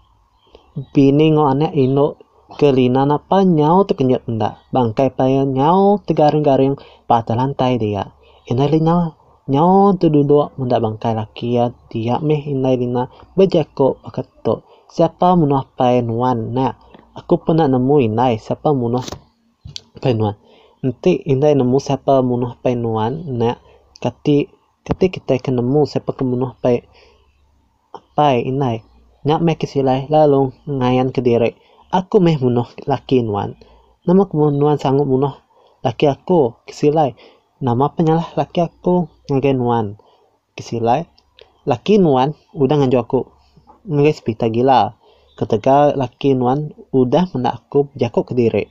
bini 0.93 1.31
ngo 1.31 1.47
ino 1.71 2.19
Kelina 2.59 3.07
napa 3.07 3.47
nyau 3.47 3.87
terkenyut 3.87 4.27
ndak. 4.27 4.59
Bangkai 4.75 5.15
paya 5.15 5.47
nyau 5.47 6.03
tergaring-garing 6.03 6.75
patah 7.07 7.39
lantai 7.39 7.79
dia. 7.79 8.11
Ina 8.49 8.65
lina 8.65 9.13
nyau 9.51 9.93
duduk 9.93 10.57
mendak 10.57 10.81
bangkai 10.81 11.13
laki 11.13 11.47
ya 11.57 11.69
dia 11.91 12.17
meh 12.23 12.41
ina 12.49 12.73
lina 12.73 13.03
berjako 13.37 14.01
bakato. 14.01 14.65
Siapa 14.89 15.37
munuh 15.39 15.61
pai 15.77 16.01
nuan 16.01 16.51
nak. 16.57 16.81
Aku 17.13 17.37
pernah 17.43 17.67
nemu 17.67 17.95
inai 18.07 18.39
siapa 18.39 18.73
munuh 18.73 19.03
pai 20.01 20.13
nuan. 20.17 20.35
Nanti 20.81 21.21
inai 21.21 21.53
nemu 21.53 21.77
siapa 21.77 22.25
munuh 22.25 22.57
pai 22.63 22.73
nuan 22.73 23.13
nak 23.39 23.61
kati 24.01 24.49
kati 24.81 25.05
kita 25.13 25.37
nemu 25.53 25.85
siapa 25.85 26.09
kemunuh 26.17 26.57
pai 26.57 26.87
pai 28.17 28.41
inai. 28.49 28.81
Nyak 29.21 29.39
meh 29.45 29.53
kesilai 29.53 30.09
lalu 30.09 30.49
ngayan 30.65 31.13
ke 31.13 31.21
diri 31.21 31.53
aku 31.93 32.17
meh 32.17 32.41
munuh 32.41 32.65
laki 32.89 33.21
nuan. 33.21 33.53
Nama 34.07 34.25
kemunuh 34.25 34.55
nuan 34.57 34.77
sanggup 34.81 35.05
munuh 35.05 35.37
laki 35.85 36.09
aku 36.09 36.57
kesilai. 36.65 37.13
Nama 37.61 37.93
penyalah 37.93 38.33
laki 38.33 38.57
aku 38.65 39.05
ngagai 39.29 39.53
nuan 39.53 40.01
kesilai. 40.57 41.05
Laki 41.69 42.01
nuan 42.01 42.33
udah 42.57 42.73
nganju 42.81 42.97
aku 42.97 43.29
ngagai 43.85 44.17
sepita 44.17 44.49
gila. 44.49 44.97
Ketika 45.37 45.93
laki 45.93 46.33
nuan 46.33 46.73
udah 46.89 47.29
mendak 47.37 47.61
aku 47.61 47.93
jakuk 47.93 48.25
ke 48.29 48.33
diri. 48.33 48.65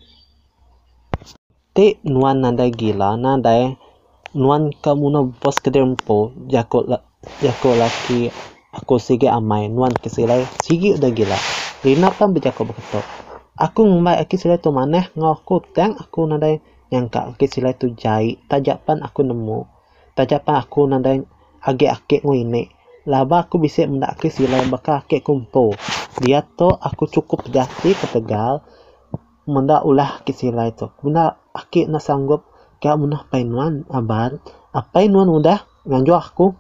Ti 1.71 2.03
nuan 2.03 2.43
nanda 2.43 2.67
gila 2.67 3.15
nanda 3.15 3.79
nuan 4.35 4.75
kamu 4.75 5.39
bos 5.39 5.63
ke 5.63 5.71
dempo 5.71 6.35
jakuk 6.51 6.91
jakuk 7.39 7.79
laki 7.79 8.35
aku 8.75 8.99
sige 8.99 9.31
amai 9.31 9.71
nuan 9.71 9.95
kesilai 9.95 10.43
sigi 10.67 10.99
udah 10.99 11.15
gila. 11.15 11.39
Rina 11.87 12.11
pun 12.11 12.35
begitu. 12.35 12.59
Aku 13.55 13.87
ngumbai 13.87 14.19
aki 14.19 14.35
sila 14.35 14.59
tu 14.59 14.75
maneh 14.75 15.07
ngaku 15.15 15.63
teng 15.79 15.95
aku 15.95 16.27
nadai 16.27 16.59
nyangka 16.91 17.33
aki 17.33 17.47
sila 17.47 17.71
tu 17.75 17.95
jai 17.95 18.37
tajapan 18.51 19.01
aku 19.07 19.23
nemu. 19.23 19.67
Tajapan 20.19 20.55
aku 20.59 20.81
nadai 20.91 21.23
age 21.63 21.87
ake 21.87 22.23
ini. 22.23 22.69
Laba 23.09 23.49
aku 23.49 23.57
bisa 23.57 23.89
mendak 23.89 24.19
aki 24.19 24.29
sila 24.29 24.61
baka 24.69 25.07
ake 25.07 25.25
kumpo. 25.25 25.73
Dia 26.21 26.45
tu 26.45 26.69
aku 26.69 27.09
cukup 27.09 27.49
jati 27.49 27.97
ke 27.97 28.07
Tegal 28.11 28.61
mendak 29.49 29.87
ulah 29.87 30.21
aki 30.21 30.35
sila 30.35 30.69
itu. 30.69 30.91
Benda 31.01 31.41
aki 31.57 31.89
na 31.89 32.03
sanggup 32.03 32.45
kaya 32.83 32.99
munah 32.99 33.25
painuan. 33.31 33.87
Apa 34.71 35.07
nuan 35.09 35.31
udah 35.31 35.65
nganju 35.89 36.13
aku 36.13 36.53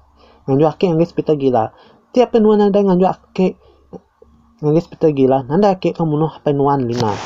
nganju 0.49 0.65
aki 0.65 0.85
anggis 0.91 1.13
pita 1.13 1.37
gila. 1.37 1.75
Tiap 2.11 2.35
nuan 2.41 2.65
ada 2.65 2.81
nganju 2.81 3.07
aki 3.07 3.49
Nangis 4.61 4.93
pita 4.93 5.09
gila, 5.09 5.41
nanda 5.49 5.73
ke 5.81 5.97
kamu 5.97 6.21
noh 6.21 6.37
penuan 6.45 6.85
lima. 6.85 7.17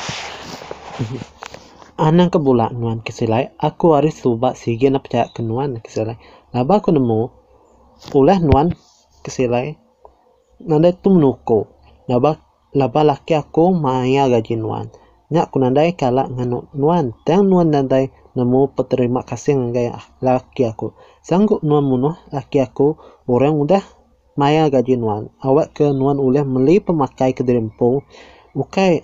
Anang 1.95 2.27
ke 2.27 2.43
bulan 2.43 2.75
nuan 2.75 2.99
kesilai, 2.99 3.55
aku 3.55 3.95
harus 3.95 4.19
suba 4.19 4.51
sige 4.51 4.91
na 4.91 4.99
percaya 4.99 5.31
ke 5.31 5.39
nuan 5.39 5.79
kesilai. 5.79 6.19
Laba 6.51 6.83
aku 6.83 6.91
nemu, 6.91 7.31
ulah 8.11 8.43
nuan 8.43 8.75
kesilai, 9.23 9.79
nanda 10.59 10.91
itu 10.91 11.07
menuko. 11.07 11.71
Laba 12.11 12.43
laba 12.75 13.01
laki 13.07 13.39
aku 13.39 13.71
maya 13.71 14.27
gaji 14.27 14.59
nuan. 14.59 14.91
Nyak 15.31 15.55
ku 15.55 15.63
nandai 15.63 15.95
kala 15.95 16.27
nganu 16.27 16.67
nuan, 16.75 17.15
teng 17.23 17.47
nuan 17.47 17.71
nandai 17.71 18.11
nemu 18.35 18.75
peterima 18.75 19.23
kasih 19.23 19.55
ngai 19.55 19.95
laki 20.19 20.67
aku. 20.67 20.91
Sanggup 21.23 21.63
nuan 21.63 21.87
munuh 21.87 22.19
laki 22.27 22.59
aku, 22.59 22.99
orang 23.23 23.55
udah 23.55 23.83
maya 24.35 24.67
gaji 24.67 24.99
nuan 24.99 25.31
awak 25.39 25.71
ke 25.71 25.95
nuan 25.95 26.19
uleh 26.19 26.43
meli 26.43 26.83
pemakai 26.83 27.31
ke 27.31 27.47
derempo 27.47 28.03
ukai 28.51 28.99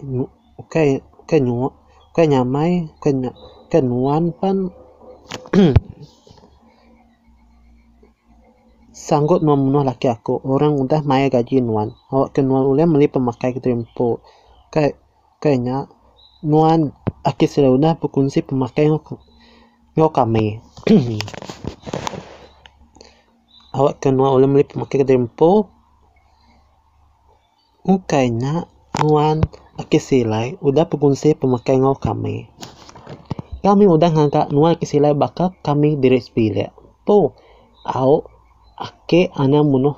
ukai 0.59 0.99
ukai 1.23 1.39
nyu 1.39 1.71
ukai 2.11 2.27
nyamai 2.27 2.91
ukai 2.99 3.13
ukai 3.67 3.81
nuan 3.81 4.35
pan. 4.35 4.69
Sanggup 8.91 9.39
munuh 9.41 9.81
laki 9.87 10.11
aku. 10.11 10.43
Orang 10.43 10.77
udah 10.77 11.01
maya 11.07 11.31
gaji 11.31 11.63
nuan. 11.63 11.95
Awak 12.11 12.35
ke 12.35 12.43
nuan 12.43 12.67
uleh 12.67 12.85
meli 12.85 13.07
pemakai 13.07 13.55
ke 13.55 13.63
derempo 13.63 14.19
ukai 14.67 14.93
ukai 15.39 15.55
nya 15.57 15.87
nuan 16.43 16.91
aki 17.23 17.47
sudah 17.47 17.71
udah 17.71 17.95
berkunci 17.97 18.43
pemakai 18.43 18.91
ngo 18.91 20.07
kami. 20.11 20.59
Awak 23.71 24.03
kena 24.03 24.27
oleh 24.27 24.51
meli 24.51 24.67
pemakai 24.67 25.07
tempo 25.07 25.71
ukainya 27.87 28.67
nuan 28.99 29.41
akisilai 29.79 30.59
udah 30.59 30.87
pengunci 30.87 31.35
pemakai 31.37 31.79
ngau 31.79 31.95
kami. 31.95 32.51
Kami 33.61 33.85
udah 33.85 34.09
ngangkat 34.09 34.49
nuan 34.49 34.75
akisilai 34.75 35.13
bakal 35.13 35.53
kami 35.61 35.95
diri 35.95 36.17
sepilih 36.17 36.73
po 37.05 37.37
au 37.85 38.25
ake 38.75 39.29
ana 39.37 39.61
munuh. 39.61 39.95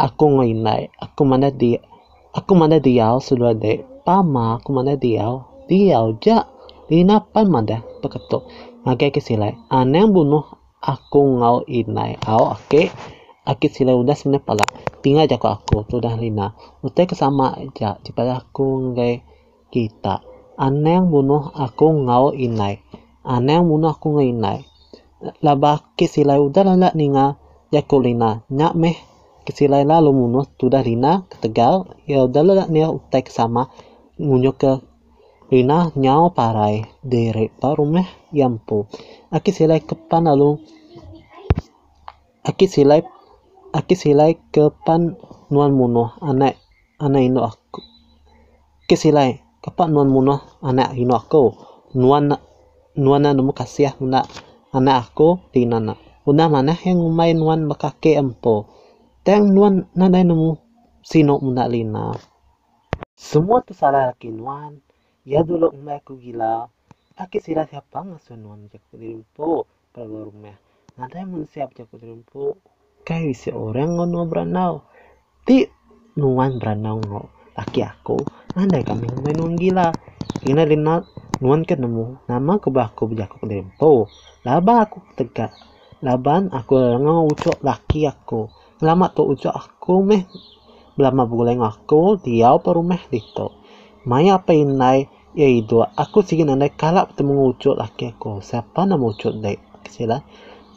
Aku 0.00 0.32
ngoinai 0.32 0.88
aku 0.96 1.28
mana 1.28 1.52
dia 1.52 1.84
aku 2.32 2.56
mana 2.56 2.80
dia 2.80 3.12
sudah 3.20 3.52
de 3.52 3.84
pama 4.06 4.56
aku 4.56 4.72
mana 4.72 4.96
dia 4.96 5.26
dia 5.68 6.00
ja. 6.22 6.46
Lina 6.90 7.22
pan 7.22 7.46
mana? 7.46 7.86
Paketo 8.02 8.50
ngagai 8.82 9.14
kesilai. 9.14 9.54
Aneh 9.70 10.10
bunuh 10.10 10.42
aku 10.82 11.38
ngau 11.38 11.62
inai. 11.70 12.18
Au 12.26 12.50
ake 12.50 12.90
ake 13.46 13.66
sila 13.70 13.94
udah 13.94 14.14
sebenarnya 14.18 14.42
pala 14.42 14.66
tinggal 15.00 15.26
jago 15.28 15.48
aku 15.48 15.84
tuh 15.88 16.00
dah 16.04 16.14
lina 16.16 16.52
utai 16.84 17.08
kesama 17.08 17.56
aja 17.56 17.96
daripada 18.00 18.40
aku 18.44 18.94
ngai 18.94 19.24
kita. 19.72 20.24
Aneh 20.60 21.00
yang 21.00 21.08
bunuh 21.08 21.56
aku 21.56 21.88
ngau 22.04 22.36
inai. 22.36 22.84
Aneh 23.24 23.56
yang 23.56 23.66
bunuh 23.68 23.88
aku 23.96 24.12
ngau 24.12 24.26
inai. 24.26 24.68
Laba 25.40 25.80
ke 25.96 26.04
sila 26.04 26.36
udah 26.36 26.62
lala 26.68 26.92
ninga 26.92 27.40
jago 27.72 27.96
lina. 27.96 28.44
Nyak 28.52 28.72
meh 28.76 28.96
kesilai 29.48 29.88
lalu 29.88 30.12
munuh 30.12 30.44
tuh 30.60 30.68
dah 30.68 30.84
lina 30.84 31.24
ketegal 31.32 31.96
ya 32.04 32.28
udah 32.28 32.42
lala 32.44 32.64
nia 32.68 32.92
utai 32.92 33.24
kesama. 33.24 33.72
Ngunyuk 34.20 34.56
ke 34.60 34.72
Rina 35.50 35.90
nyau 35.98 36.30
parai 36.30 36.86
dere 37.02 37.50
paru 37.50 37.82
meh 37.82 38.06
yampu. 38.30 38.86
Aki 39.34 39.50
silai 39.50 39.82
kepan 39.82 40.30
lalu 40.30 40.62
aki 42.46 42.70
silai 42.70 43.02
aki 43.70 43.94
silai 43.94 44.34
kepan 44.50 45.14
nuan 45.52 45.70
muno 45.70 46.18
anak 46.18 46.58
anak 46.98 47.22
ino 47.22 47.40
aku. 47.46 47.80
Aki 48.86 48.96
silai 48.98 49.30
kepan 49.62 49.94
nuan 49.94 50.10
muno 50.10 50.58
anak 50.62 50.94
ino 50.98 51.14
aku. 51.14 51.54
Nuan 51.94 52.34
nuan 52.98 53.22
nemu 53.26 53.52
kasih 53.54 53.94
anak 54.02 54.26
anak 54.74 55.10
aku 55.10 55.38
di 55.54 55.66
nana. 55.66 55.94
Una 56.26 56.46
mana 56.50 56.74
yang 56.86 57.00
main 57.14 57.38
nuan 57.38 57.70
bakake 57.70 58.18
empo. 58.18 58.66
Teng 59.22 59.54
nuan 59.54 59.86
nada 59.94 60.18
nemu 60.18 60.58
sino 61.02 61.38
muna 61.38 61.70
lina. 61.70 62.14
Semua 63.14 63.62
tu 63.62 63.72
salah 63.76 64.10
laki 64.10 64.32
nuan 64.34 64.82
ya 65.28 65.44
dulu 65.44 65.68
umai 65.70 66.00
aku 66.00 66.16
gila 66.16 66.66
aki 67.20 67.44
sila 67.44 67.68
siapa 67.68 68.00
ngasun 68.00 68.40
wan 68.48 68.60
jaku 68.72 68.96
dirimpo 68.96 69.68
pada 69.92 70.08
rumah 70.08 70.56
nada 70.96 71.20
yang 71.20 71.44
siap 71.44 71.76
jaku 71.76 72.00
si 73.34 73.48
orang 73.50 73.96
ngono 73.96 74.28
beranau 74.30 74.86
ti 75.46 75.66
nuan 76.20 76.60
beranau 76.60 76.98
ngo. 77.00 77.22
Laki 77.56 77.80
aku 77.82 78.24
anda 78.56 78.80
kami 78.86 79.10
nuan 79.10 79.58
gila. 79.60 79.98
Ina 80.46 80.62
lina 80.64 81.04
nuan 81.42 81.66
ke 81.68 81.74
nemu 81.76 82.24
nama 82.30 82.56
ke 82.62 82.68
baku 82.72 83.12
jaku 83.12 83.44
dirimpo 83.50 84.08
laba 84.46 84.86
aku 84.88 84.98
tegak. 85.18 85.52
Laban 86.00 86.48
aku 86.48 86.80
ngau 86.80 87.28
ucok 87.36 87.60
laki 87.60 88.08
aku. 88.08 88.48
Lama 88.80 89.12
tu 89.12 89.28
ucok 89.28 89.52
aku 89.52 90.00
meh. 90.00 90.24
Belama 90.96 91.28
buleng 91.28 91.60
aku 91.60 92.16
dia 92.24 92.56
perumah 92.56 93.00
dito. 93.12 93.52
Maya 94.08 94.40
ya 95.30 95.46
itu 95.46 95.78
aku 95.84 96.24
sih 96.24 96.40
nanda 96.42 96.72
kalap 96.72 97.12
temu 97.14 97.52
ucuk 97.52 97.76
laki 97.76 98.16
aku. 98.16 98.40
Siapa 98.40 98.88
nama 98.88 99.04
ucuk 99.04 99.36
dek? 99.44 99.60
Sila 99.90 100.22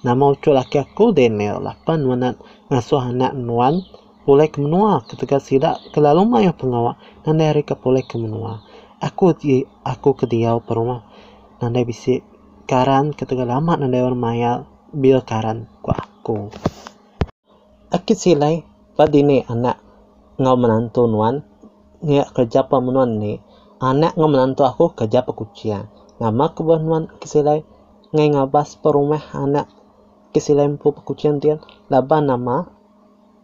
nama 0.04 0.36
ucuk 0.36 0.52
laki 0.52 0.84
aku 0.84 1.16
Daniel 1.16 1.64
lapan 1.64 2.04
mana 2.04 2.36
ngasuh 2.68 3.16
anak 3.16 3.32
nuan 3.40 3.88
boleh 4.28 4.52
ke 4.52 4.60
menua 4.60 5.04
ketika 5.08 5.40
sila 5.40 5.80
kelalu 5.96 6.28
maya 6.28 6.52
pengawak 6.52 7.00
nanda 7.24 7.48
hari 7.48 7.64
ke 7.64 7.76
boleh 7.80 8.04
ke 8.04 8.20
menua. 8.20 8.64
Aku 9.00 9.36
di 9.36 9.64
aku 9.84 10.16
ke 10.16 10.28
dia 10.28 10.56
perumah 10.60 11.04
nanda 11.64 11.80
bisa 11.88 12.20
karan 12.68 13.16
ketika 13.16 13.48
lama 13.48 13.80
nanda 13.80 14.00
maya 14.16 14.68
bil 14.92 15.24
karan 15.24 15.72
ku 15.80 15.92
aku. 15.96 16.52
Aku 17.92 18.12
silai 18.16 18.68
pada 19.00 19.16
ini 19.16 19.44
anak 19.48 19.80
ngau 20.40 20.56
menantu 20.60 21.08
nuan 21.08 21.48
nggak 22.04 22.36
kerja 22.36 22.68
pemenuhan 22.68 23.20
ni. 23.20 23.40
Anak 23.84 24.16
ngam 24.16 24.32
menantu 24.32 24.64
aku 24.64 24.96
kerja 24.96 25.28
pekucian 25.28 25.92
nama 26.16 26.56
kebenuan 26.56 27.12
kesilai 27.20 27.68
ngai 28.16 28.32
ngabas 28.32 28.80
perumah 28.80 29.36
anak 29.36 29.68
kesilai 30.34 30.68
pu 30.82 30.88
pekucian 30.98 31.38
tian 31.42 31.62
laba 31.94 32.18
nama 32.20 32.66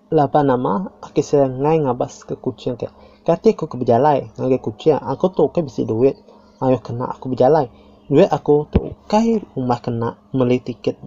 lapa 0.09 0.39
nama 0.41 0.89
aku 1.05 1.21
ngai 1.61 1.77
ngabas 1.85 2.25
ke 2.27 2.35
ke 2.41 2.87
kati 3.25 3.49
aku 3.53 3.65
ke 3.69 3.75
berjalai 3.77 4.33
ngai 4.37 4.57
kucing 4.57 4.97
aku 4.97 5.25
tu 5.29 5.45
ke 5.53 5.61
bisi 5.61 5.85
duit 5.85 6.17
ayo 6.65 6.77
kena 6.81 7.05
aku 7.13 7.29
berjalai 7.31 7.69
duit 8.09 8.25
aku 8.33 8.65
tu 8.73 8.97
kai 9.05 9.37
rumah 9.53 9.79
kena 9.85 10.17
beli 10.33 10.57
tiket 10.57 10.97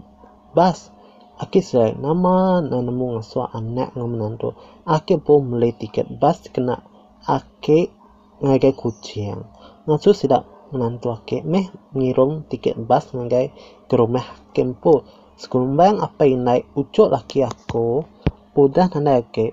bas. 0.55 0.95
Aki 1.43 1.59
selai 1.59 1.99
nama 1.99 2.62
nanamu 2.62 3.19
ngaswa 3.19 3.51
anak 3.51 3.99
ngam 3.99 4.15
menantu 4.15 4.55
aki 4.87 5.19
pun 5.19 5.51
beli 5.51 5.75
tiket 5.75 6.07
bas 6.07 6.39
kena 6.55 6.79
aki 7.27 7.91
ngai 8.39 8.71
kucing 8.79 9.43
ngasu 9.91 10.15
sidak 10.15 10.47
menantu 10.71 11.11
aki 11.11 11.43
meh 11.43 11.67
ngirum 11.99 12.47
tiket 12.47 12.79
bas 12.79 13.11
ngai 13.11 13.51
ke 13.91 13.95
rumah 13.99 14.23
kempo 14.55 15.03
Sekumbang 15.43 15.99
apa 15.99 16.23
naik 16.31 16.71
ucuk 16.79 17.11
laki 17.11 17.43
aku, 17.43 18.07
udah 18.55 18.87
nanda 18.95 19.27
ke 19.27 19.51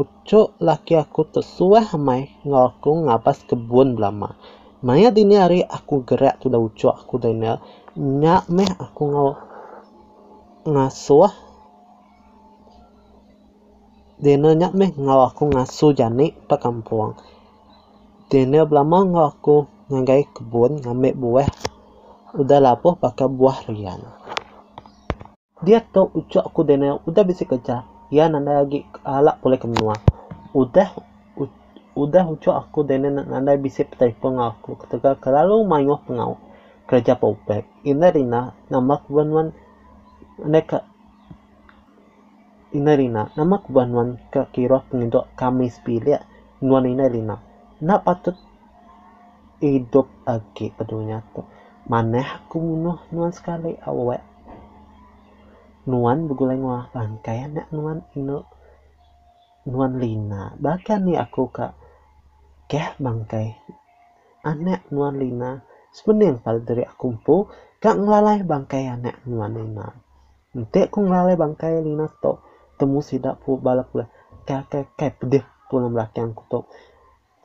ucuk 0.00 0.56
laki 0.56 0.96
aku 0.96 1.28
tersuah 1.28 1.92
hamai 1.92 2.32
ngaku 2.40 3.04
ngapas 3.04 3.44
kebun 3.44 4.00
belama. 4.00 4.32
Maya 4.80 5.12
dini 5.12 5.36
hari 5.36 5.60
aku 5.60 6.08
gerak 6.08 6.40
tu 6.40 6.48
dah 6.48 6.56
ucuk 6.56 6.88
aku 6.88 7.20
dini 7.20 7.52
nyak 8.00 8.48
meh 8.48 8.70
aku 8.80 9.02
ngau 9.12 9.30
ngasuh 10.72 11.32
Dina 14.16 14.56
nyak 14.56 14.72
meh 14.72 14.96
ngau 14.96 15.20
aku 15.20 15.52
ngasuh 15.52 15.92
jani 15.92 16.32
pa 16.48 16.56
kampung. 16.56 17.12
Dina 18.32 18.64
belama 18.64 19.04
ngau 19.04 19.26
aku 19.28 19.56
kebun 20.32 20.80
ngambil 20.80 21.12
buah. 21.12 21.48
Udah 22.40 22.56
lapuh 22.56 22.96
pakai 22.96 23.28
buah 23.28 23.68
rian 23.68 24.00
dia 25.66 25.82
tahu 25.82 26.22
ucap 26.22 26.46
aku 26.46 26.62
dene 26.62 27.02
udah 27.02 27.24
bisa 27.26 27.42
kerja. 27.42 27.82
Ya 28.06 28.30
nanda 28.30 28.62
lagi 28.62 28.86
alak 29.02 29.42
boleh 29.42 29.58
kemenua 29.58 29.98
udah 30.54 30.88
udah 31.98 32.24
ucap 32.30 32.54
aku 32.54 32.86
dene 32.86 33.10
nanda 33.10 33.58
bisa 33.58 33.82
telepon 33.82 34.38
aku. 34.38 34.78
Ketika 34.86 35.18
kalau 35.18 35.66
mayu 35.66 35.98
pengau 36.06 36.38
kerja 36.86 37.18
popek 37.18 37.66
ini 37.82 38.06
rina 38.14 38.54
nama 38.70 39.02
kubanwan 39.02 39.50
neka 40.38 40.86
ini 42.70 42.92
rina 42.94 43.34
nama 43.34 43.58
kubanwan 43.58 44.22
ke 44.30 44.46
kira 44.54 44.86
pengindok 44.86 45.34
kami 45.34 45.66
pilih 45.82 46.22
nuan 46.62 46.86
ini 46.86 47.10
rina. 47.10 47.42
Nak 47.82 48.00
patut 48.06 48.38
hidup 49.58 50.06
lagi 50.22 50.70
pedunya 50.70 51.26
tuh 51.34 51.48
mana 51.90 52.22
aku 52.22 52.62
nuan 53.10 53.34
sekali 53.34 53.74
awet 53.82 54.35
nuan 55.86 56.26
begulai 56.26 56.58
wah 56.58 56.90
bangkai 56.90 57.46
anak 57.46 57.70
nuan 57.70 58.02
ino 58.18 58.42
nuan 59.70 59.98
lina. 60.02 60.54
Bahkan 60.58 61.06
nih 61.06 61.18
aku 61.22 61.46
kak 61.50 61.72
keh 62.66 62.98
bangkai. 62.98 63.54
Anak 64.42 64.90
nuan 64.90 65.18
lina 65.18 65.62
sebenarnya 65.94 66.34
yang 66.34 66.38
paling 66.42 66.64
dari 66.66 66.82
aku 66.82 67.06
pu 67.22 67.46
kak 67.78 67.94
ngelalai 67.98 68.42
bangkai 68.42 68.90
anak 68.90 69.22
nuan 69.30 69.54
lina. 69.54 69.86
Nanti 70.58 70.78
aku 70.86 71.06
ngelalai 71.06 71.38
bangkai 71.38 71.78
lina 71.82 72.10
to 72.18 72.42
temu 72.78 72.98
sidak 72.98 73.38
pu 73.42 73.54
balap 73.58 73.90
lah 73.94 74.10
kak 74.42 74.66
kak 74.66 74.98
kak 74.98 75.22
pedih 75.22 75.46
pulang 75.70 75.94
belakang 75.94 76.34
aku 76.34 76.42
to. 76.50 76.60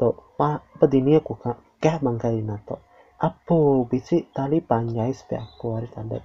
To 0.01 0.07
pa 0.33 0.65
pedini 0.81 1.17
aku 1.21 1.37
kak 1.37 1.57
keh 1.77 1.97
bangkai 2.01 2.41
lina 2.41 2.57
to. 2.65 2.81
Apa 3.21 3.85
bisi 3.85 4.25
tali 4.33 4.65
panjai 4.65 5.13
supaya 5.13 5.45
aku 5.45 5.77
hari 5.77 5.93
tanda 5.93 6.17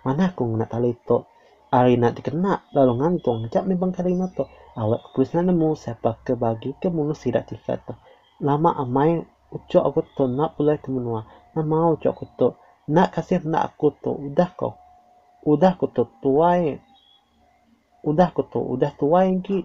mana 0.00 0.32
aku 0.32 0.48
nak 0.56 0.72
tali 0.72 0.96
to 1.04 1.29
Arina 1.70 2.10
dikena 2.10 2.66
lalu 2.74 2.98
ngantung 2.98 3.46
jak 3.46 3.62
memang 3.62 3.94
karina 3.94 4.26
to 4.34 4.50
awak 4.74 5.06
keputusan 5.06 5.46
nemu 5.46 5.78
siapa 5.78 6.18
ke 6.26 6.34
bagi 6.34 6.74
ke 6.82 6.90
mulu 6.90 7.14
sidak 7.14 7.46
tiga 7.46 7.78
to 7.86 7.94
lama 8.42 8.74
amai 8.74 9.22
ucok 9.54 9.82
aku 9.86 10.00
to 10.18 10.24
nak 10.26 10.58
pulai 10.58 10.78
ke 10.82 10.90
menua. 10.90 11.26
Nak 11.54 11.66
mau 11.66 11.94
ucok 11.94 12.10
aku 12.10 12.26
to 12.38 12.48
nak 12.90 13.14
kasih 13.14 13.42
nak 13.46 13.74
aku 13.74 13.94
to 14.02 14.10
udah 14.10 14.50
kok 14.54 14.74
udah 15.46 15.78
aku 15.78 15.86
to 15.94 16.10
tuai 16.18 16.82
udah 18.02 18.26
aku 18.34 18.42
to 18.50 18.58
udah 18.58 18.90
tuai 18.98 19.30
ki 19.38 19.62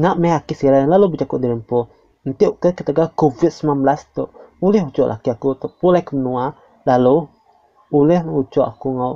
nak 0.00 0.16
me 0.16 0.32
aki 0.32 0.56
sila 0.56 0.80
lalu 0.88 1.12
bijak 1.12 1.28
ko 1.28 1.36
dirempo 1.36 1.92
nanti 2.24 2.48
ke 2.56 2.72
ketika 2.72 3.12
covid 3.12 3.52
19 3.52 3.84
to 4.16 4.32
boleh 4.64 4.80
ucok 4.80 5.06
laki 5.12 5.28
aku 5.28 5.60
to 5.60 5.68
pulai 5.68 6.00
ke 6.00 6.16
menua. 6.16 6.56
Lalu 6.84 7.32
Uleh 7.94 8.26
ucok 8.26 8.66
aku 8.74 8.88
ngau 8.98 9.14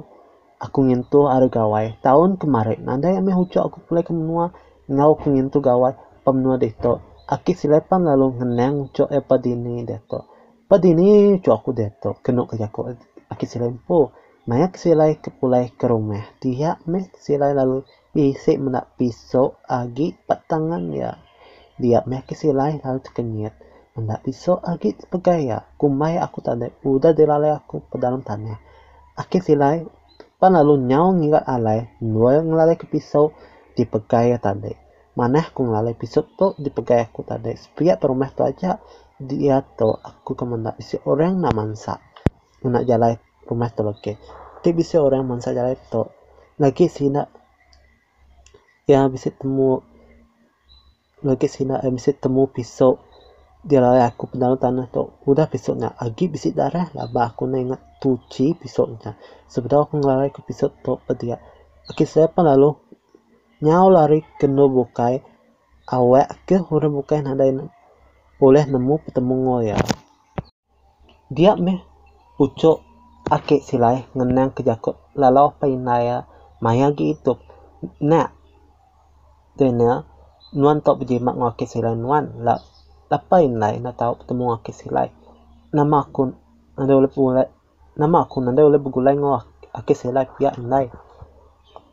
aku 0.62 0.78
ngintu 0.86 1.26
ada 1.26 1.50
gawai. 1.50 1.98
Tahun 1.98 2.38
kemarin 2.38 2.78
nanda 2.86 3.10
yang 3.10 3.26
ucok 3.26 3.62
aku 3.66 3.78
pulai 3.82 4.06
ke 4.06 4.14
menua 4.14 4.54
ngau 4.86 5.18
aku 5.18 5.34
ngintu 5.34 5.58
gawai 5.58 5.98
pemnua 6.22 6.62
deto. 6.62 7.02
Aki 7.26 7.58
silepan 7.58 8.06
lalu 8.06 8.38
ngeneng 8.38 8.86
ucok 8.86 9.10
apa 9.10 9.34
dini 9.42 9.82
deto. 9.82 10.30
Padini 10.70 11.34
ucok 11.42 11.54
aku 11.58 11.70
deto 11.74 12.10
kenok 12.22 12.54
ke 12.54 12.62
jako 12.62 12.94
aki 13.26 13.50
silempo 13.50 14.14
Maya 14.48 14.70
silai 14.72 15.18
ke 15.18 15.34
pulai 15.34 15.74
ke 15.74 15.90
rumah. 15.90 16.24
Dia 16.38 16.78
meh 16.86 17.10
silai 17.18 17.58
lalu 17.58 17.82
isi 18.14 18.56
menak 18.62 18.94
pisau 18.94 19.58
agi 19.66 20.14
patangan 20.22 20.86
ya. 20.94 21.18
Dia 21.82 22.06
meh 22.06 22.22
silai 22.30 22.78
lalu 22.78 23.02
kenyit 23.10 23.52
Hendak 23.98 24.22
pisau 24.22 24.62
agi 24.62 24.94
pegaya 25.10 25.66
kumai 25.74 26.22
aku 26.22 26.38
tanda 26.38 26.70
udah 26.86 27.10
dilalai 27.10 27.50
aku 27.50 27.82
ke 27.90 27.98
dalam 27.98 28.22
tanah 28.22 28.67
Ngingat 31.18 31.44
alai, 31.50 31.98
nuai 31.98 32.38
ngelalai 32.38 32.78
ke 32.78 32.86
pisau 32.86 33.34
di 33.74 33.82
pegai 33.82 34.38
tadi. 34.38 34.70
Mana 35.18 35.42
aku 35.42 35.66
ngelalai 35.66 35.98
pisau 35.98 36.22
tu 36.22 36.54
di 36.54 36.70
pegai 36.70 37.02
aku 37.02 37.26
tadi. 37.26 37.58
Sepiat 37.58 37.98
perumah 37.98 38.30
tu 38.30 38.46
aja, 38.46 38.78
dia 39.18 39.58
tu 39.74 39.90
aku 39.90 40.38
kemendak 40.38 40.78
isi 40.78 41.02
orang 41.02 41.42
nak 41.42 41.58
mansa. 41.58 41.98
Nak 42.62 42.86
jalan 42.86 43.18
rumah 43.50 43.74
tu 43.74 43.82
lagi. 43.82 44.14
Tapi 44.62 44.70
bisa 44.70 45.02
orang 45.02 45.26
mansa 45.26 45.50
jalan 45.50 45.74
tu. 45.90 46.06
Lagi 46.62 46.86
sini 46.86 47.22
ya 48.88 49.04
bisa 49.10 49.28
temu 49.28 49.84
lagi 51.20 51.44
sini 51.44 51.76
ya 51.76 51.90
bisa 51.92 52.14
temu 52.16 52.48
pisau 52.48 52.96
dia 53.66 53.82
lah 53.82 54.06
aku 54.06 54.30
dalam 54.34 54.56
tanah 54.56 54.86
tu. 54.90 55.10
Udah 55.26 55.50
besoknya 55.50 55.94
agi 55.98 56.30
bisik 56.30 56.54
darah 56.54 56.88
lah. 56.94 57.10
Bah 57.10 57.34
aku 57.34 57.50
ingat 57.50 57.98
tuci 57.98 58.54
besoknya. 58.54 59.18
Sebentar 59.50 59.82
aku 59.82 59.98
ngelalai 59.98 60.30
ke 60.30 60.40
besok 60.46 60.78
tu 60.84 60.96
pedia 61.02 61.42
oke 61.88 62.04
saya 62.04 62.28
lalu 62.36 62.76
nyau 63.64 63.88
lari 63.88 64.22
ke 64.38 64.46
no 64.46 64.68
bukai. 64.68 65.24
Awak 65.88 66.44
ke 66.44 66.60
orang 66.68 67.00
bukai 67.00 67.24
nada 67.24 67.48
boleh 68.36 68.64
nemu 68.68 68.94
petemu 69.08 69.64
ya 69.64 69.80
dia 71.28 71.56
me 71.56 71.84
ucok 72.40 72.80
ake 73.28 73.60
silai 73.60 74.08
ngenang 74.16 74.52
ke 74.56 74.64
jakut. 74.64 74.96
Lalu 75.16 75.40
apa 75.48 75.64
inaya 75.68 76.24
maya 76.60 76.92
gitu 76.92 77.40
nak 78.00 78.34
tena 79.58 80.06
nuan 80.54 80.80
tok 80.80 81.04
berjimat 81.04 81.36
ngake 81.36 81.68
silai 81.68 81.96
nuan 81.98 82.40
lah 82.40 82.60
lapain 83.08 83.52
lai 83.56 83.80
na 83.80 83.90
tau 83.96 84.14
ketemu 84.20 84.44
ake 84.60 84.72
silai 84.72 85.08
nama 85.72 86.04
aku 86.04 86.32
nanda 86.76 86.92
oleh 86.96 87.10
pulai 87.12 87.48
nama 87.98 88.24
aku 88.24 88.40
nanda 88.40 88.62
oleh 88.64 88.80
begulai 88.80 89.18
ngo 89.18 89.42
ake 89.74 89.92
silai 89.92 90.26
pia 90.38 90.54
nai. 90.56 90.88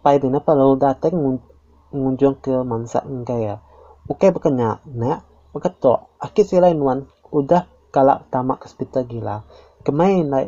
Pai 0.05 0.21
dina 0.21 0.37
pa 0.37 0.53
lo 0.53 0.77
dateng 0.77 1.41
ngunjung 1.89 2.37
ke 2.39 2.53
mansa 2.61 3.01
enggak 3.01 3.39
ya. 3.41 3.55
Oke 4.05 4.29
bekenya 4.29 4.79
na 4.85 5.25
beketo 5.49 6.13
ake 6.21 6.45
silai 6.45 6.77
nuan 6.77 7.09
udah 7.33 7.65
kalak 7.89 8.29
tamak 8.29 8.61
ke 8.61 8.69
hospital 8.69 9.03
gila. 9.09 9.35
Kemai 9.81 10.21
nai 10.21 10.45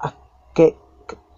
ake 0.00 0.66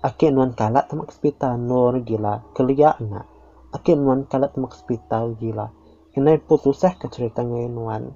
ake 0.01 0.27
nuan 0.31 0.55
kalak 0.55 0.87
tamak 0.87 1.11
ke 1.11 1.13
hospital 1.19 1.59
nur 1.59 1.99
gila. 2.07 2.47
Kelia 2.55 2.95
na 3.03 3.27
ake 3.75 3.99
nuan 3.99 4.31
kalak 4.31 4.55
tamak 4.55 4.71
ke 4.73 4.77
hospital 4.79 5.35
gila. 5.35 5.67
Ini 6.15 6.39
putusah 6.47 6.95
ke 6.95 7.11
cerita 7.11 7.43
nuan 7.43 8.15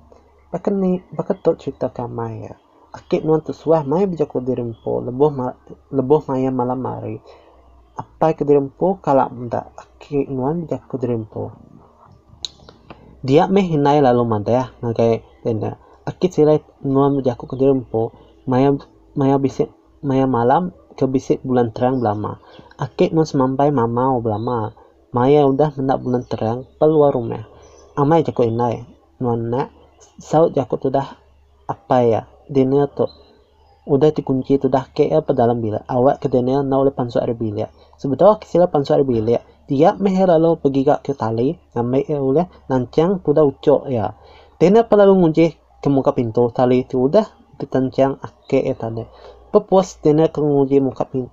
Bahkan 0.48 0.74
ni 0.80 1.04
bahkan 1.12 1.36
tok 1.44 1.60
cerita 1.60 1.92
kamai 1.92 2.48
ya. 2.48 2.56
Akik 2.88 3.20
nuan 3.20 3.44
tu 3.44 3.52
suah 3.52 3.84
mai 3.84 4.08
bijak 4.08 4.32
ko 4.32 4.40
dirempo 4.40 5.04
leboh 5.04 5.28
ma, 5.28 5.52
leboh 5.92 6.24
maya 6.24 6.48
malam 6.48 6.80
mari. 6.80 7.20
Apa 8.00 8.32
ke 8.32 8.48
dirempo 8.48 8.96
kala 9.04 9.28
menda 9.28 9.68
akik 9.76 10.24
nuan 10.32 10.64
bijak 10.64 10.88
ko 10.88 10.96
dirempo. 10.96 11.52
Dia 13.20 13.44
meh 13.44 13.66
hinai 13.66 14.00
lalu 14.00 14.24
manda 14.24 14.50
ya 14.56 14.64
ngagai 14.80 15.20
tenda. 15.44 15.76
Akik 16.08 16.32
silai 16.32 16.64
nuan 16.80 17.20
bijak 17.20 17.36
ko 17.36 17.52
dirempo 17.52 18.16
maya 18.48 18.72
maya 19.12 19.36
bisik 19.36 19.68
maya 20.00 20.24
malam 20.24 20.72
ke 20.96 21.04
bisik 21.04 21.44
bulan 21.44 21.76
terang 21.76 22.00
belama. 22.00 22.40
Akik 22.80 23.12
nuan 23.12 23.28
semampai 23.28 23.68
mama 23.68 24.16
belama. 24.16 24.72
Maya 25.12 25.44
udah 25.44 25.76
mendak 25.76 26.00
bulan 26.00 26.24
terang 26.24 26.64
keluar 26.80 27.12
rumah. 27.12 27.44
Amai 28.00 28.24
jako 28.24 28.48
inai 28.48 28.88
nuan 29.20 29.52
nak 29.52 29.77
saut 30.18 30.54
jakut 30.54 30.82
udah 30.82 31.18
apa 31.68 31.98
ya 32.04 32.20
dini 32.48 32.80
tu 32.94 33.06
udah 33.88 34.10
dikunci 34.12 34.60
tu 34.60 34.68
dah 34.68 34.84
ke 34.92 35.08
apa 35.08 35.32
dalam 35.32 35.64
bilik 35.64 35.84
awak 35.88 36.20
ke 36.20 36.28
Daniel 36.28 36.60
na 36.64 36.76
oleh 36.76 36.92
pansu 36.92 37.20
ada 37.20 37.32
bilik 37.32 37.72
sebetulnya 37.96 38.36
kisila 38.36 38.68
pansu 38.68 38.92
ada 38.92 39.04
bilik 39.04 39.40
dia 39.68 39.92
meh 40.00 40.16
lalu 40.24 40.56
pergi 40.56 40.88
ke 41.04 41.12
tali 41.12 41.52
ngambil 41.76 42.08
ya 42.08 42.18
oleh 42.24 42.46
nancang 42.72 43.20
tu 43.20 43.36
dah 43.36 43.44
ucok 43.44 43.92
ya. 43.92 44.16
Daniel 44.56 44.88
lalu 44.88 45.12
ngunci 45.20 45.46
ke 45.84 45.88
muka 45.92 46.16
pintu 46.16 46.48
tali 46.48 46.88
tu 46.88 47.04
udah 47.04 47.28
ditancang 47.60 48.16
ake 48.24 48.64
ya 48.64 48.72
tadi. 48.72 49.04
Pepuas 49.52 50.00
Daniel 50.00 50.32
ke 50.32 50.40
ngunci 50.40 50.80
muka 50.80 51.04
pintu 51.04 51.28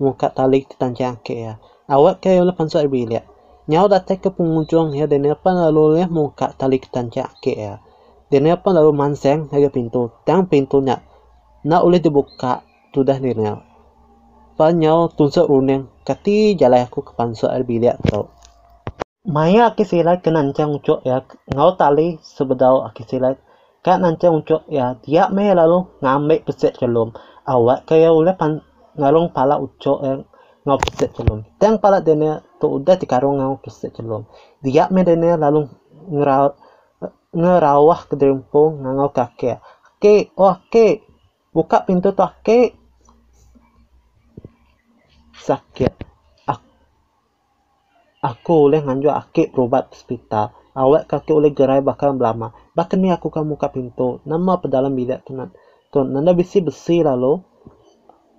muka 0.00 0.32
tali 0.32 0.64
ditancang 0.64 1.20
ake 1.20 1.36
ya. 1.36 1.60
Awak 1.92 2.24
ke 2.24 2.40
oleh 2.40 2.56
pansu 2.56 2.80
ada 2.80 2.88
bilik 2.88 3.24
nyau 3.68 3.84
datang 3.84 4.16
ke 4.16 4.32
pengunjung 4.32 4.96
ya 4.96 5.04
Daniel 5.04 5.36
lalu 5.44 6.00
muka 6.08 6.56
tali 6.56 6.80
ditancang 6.80 7.36
ake 7.36 7.52
ya 7.52 7.84
Daniel 8.28 8.60
lalu 8.60 8.92
manseng? 8.92 9.48
Ke 9.48 9.68
pintu. 9.72 10.12
Tang 10.28 10.48
pintunya 10.48 11.00
na 11.66 11.82
ulit 11.82 12.06
dibuka 12.06 12.62
sudah 12.94 13.18
nirnya 13.18 13.68
panyau 14.58 15.06
tunsa 15.14 15.46
uneng 15.46 15.86
kati 16.02 16.58
jalai 16.58 16.82
aku 16.82 17.06
ke 17.06 17.14
panso 17.14 17.46
air 17.46 17.62
bilik 17.62 17.94
tau. 18.10 18.34
Maya 19.22 19.70
aki 19.70 19.86
silai 19.86 20.18
ke 20.18 20.34
nancang 20.34 20.74
ucok 20.74 21.06
ya. 21.06 21.22
Ngau 21.54 21.78
tali 21.78 22.18
sebedau 22.18 22.82
aki 22.82 23.06
silai 23.06 23.38
ka 23.86 24.02
nancang 24.02 24.42
ucok 24.42 24.66
ya 24.66 24.98
dia 25.06 25.30
me 25.30 25.46
lalu 25.54 25.86
ngambil 26.02 26.42
pesek 26.42 26.74
celum. 26.74 27.14
Awak 27.46 27.86
kaya 27.86 28.10
ule 28.10 28.34
pan 28.34 28.58
ngalung 28.98 29.30
pala 29.30 29.62
ucok 29.62 29.98
ya 30.02 30.12
ngau 30.66 30.78
pesek 30.82 31.14
celum. 31.14 31.46
Tang 31.62 31.78
pala 31.78 32.02
dene 32.02 32.42
tu 32.58 32.66
udah 32.66 32.98
dikarung 32.98 33.38
ngau 33.38 33.62
pesek 33.62 33.94
celum. 33.94 34.26
Dia 34.58 34.90
me 34.90 35.06
dene 35.06 35.38
lalu 35.38 35.70
ngerau 36.10 36.58
ngerawah 37.34 38.08
ke 38.08 38.14
dempung 38.16 38.80
ngau 38.80 39.12
kakek 39.12 39.60
ke 40.00 40.32
oh 40.38 40.56
ke 40.72 41.04
buka 41.52 41.84
pintu 41.84 42.12
toke 42.12 42.76
sakit. 45.38 45.94
Aku 48.18 48.66
oleh 48.66 48.82
nganjuk 48.82 49.14
akik 49.14 49.54
berobat 49.54 49.94
hospital. 49.94 50.50
Awak 50.74 51.06
kaki 51.06 51.30
oleh 51.30 51.54
gerai 51.54 51.82
bakal 51.82 52.18
belama 52.18 52.50
bahkan 52.74 52.98
ni 52.98 53.14
aku 53.14 53.30
kamu 53.30 53.54
buka 53.54 53.70
pintu. 53.70 54.18
Nama 54.26 54.58
pedalam 54.58 54.90
bilik 54.90 55.22
tu 55.22 55.38
nak 55.38 55.54
tu 55.94 56.02
nanda 56.02 56.34
besi 56.34 56.58
besi 56.58 56.98
lalu. 57.00 57.38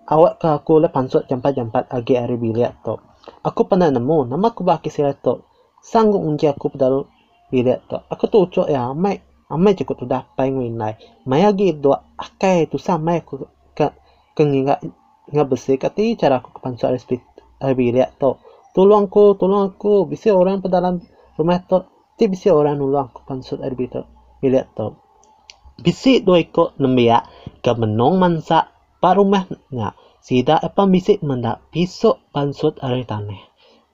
Awak 0.03 0.43
ke 0.43 0.47
aku 0.51 0.83
oleh 0.83 0.91
pansut 0.91 1.23
jampat-jampat 1.31 1.87
agi 1.95 2.19
hari 2.19 2.35
bilik 2.35 2.75
tu 2.83 2.99
aku 3.43 3.67
pernah 3.67 3.89
nemu 3.91 4.29
nama 4.29 4.45
aku 4.49 4.65
baki 4.65 4.89
sila 4.89 5.13
tu 5.13 5.43
sanggup 5.79 6.21
unji 6.21 6.49
aku 6.49 6.73
pedalam 6.73 7.05
tu 7.49 7.97
aku 7.97 8.25
tu 8.29 8.37
ucok 8.45 8.67
ya 8.69 8.93
mai 8.93 9.17
amai 9.49 9.73
cukup 9.73 9.95
tu 9.97 10.05
dah 10.05 10.23
pai 10.37 10.53
ngui 10.53 10.69
nai 10.69 10.93
mai 11.25 11.41
agi 11.41 11.73
do 11.73 11.97
akai 12.17 12.69
tu 12.69 12.77
sama 12.77 13.17
aku 13.17 13.49
ka 13.73 13.97
kenginga 14.37 14.77
nga 15.29 15.43
besi 15.49 15.77
kati 15.81 16.13
cara 16.13 16.41
aku 16.41 16.53
ke 16.53 16.59
pansu 16.61 16.85
respit 16.89 17.21
bilik 17.61 18.13
to 18.21 18.37
tolong 18.77 19.09
aku 19.09 19.33
tolong 19.35 19.73
aku 19.73 20.05
bisa 20.05 20.29
orang 20.33 20.61
pedalam 20.61 21.01
rumah 21.37 21.59
to 21.65 21.89
ti 22.17 22.29
bisa 22.29 22.53
orang 22.53 22.77
nulung 22.77 23.09
aku 23.09 23.25
pansu 23.25 23.57
arbit 23.57 23.97
bilik 24.41 24.69
to 24.77 24.93
bisi 25.81 26.21
do 26.21 26.37
iko 26.37 26.77
nembia 26.77 27.25
ke 27.65 27.71
menong 27.73 28.21
mansa 28.21 28.69
pa 29.01 29.17
rumahnya 29.17 29.97
sida 30.21 30.59
apa 30.59 30.85
bisi 30.85 31.17
menda 31.25 31.57
pisok 31.71 32.29
pansut 32.35 32.77
ari 32.83 33.07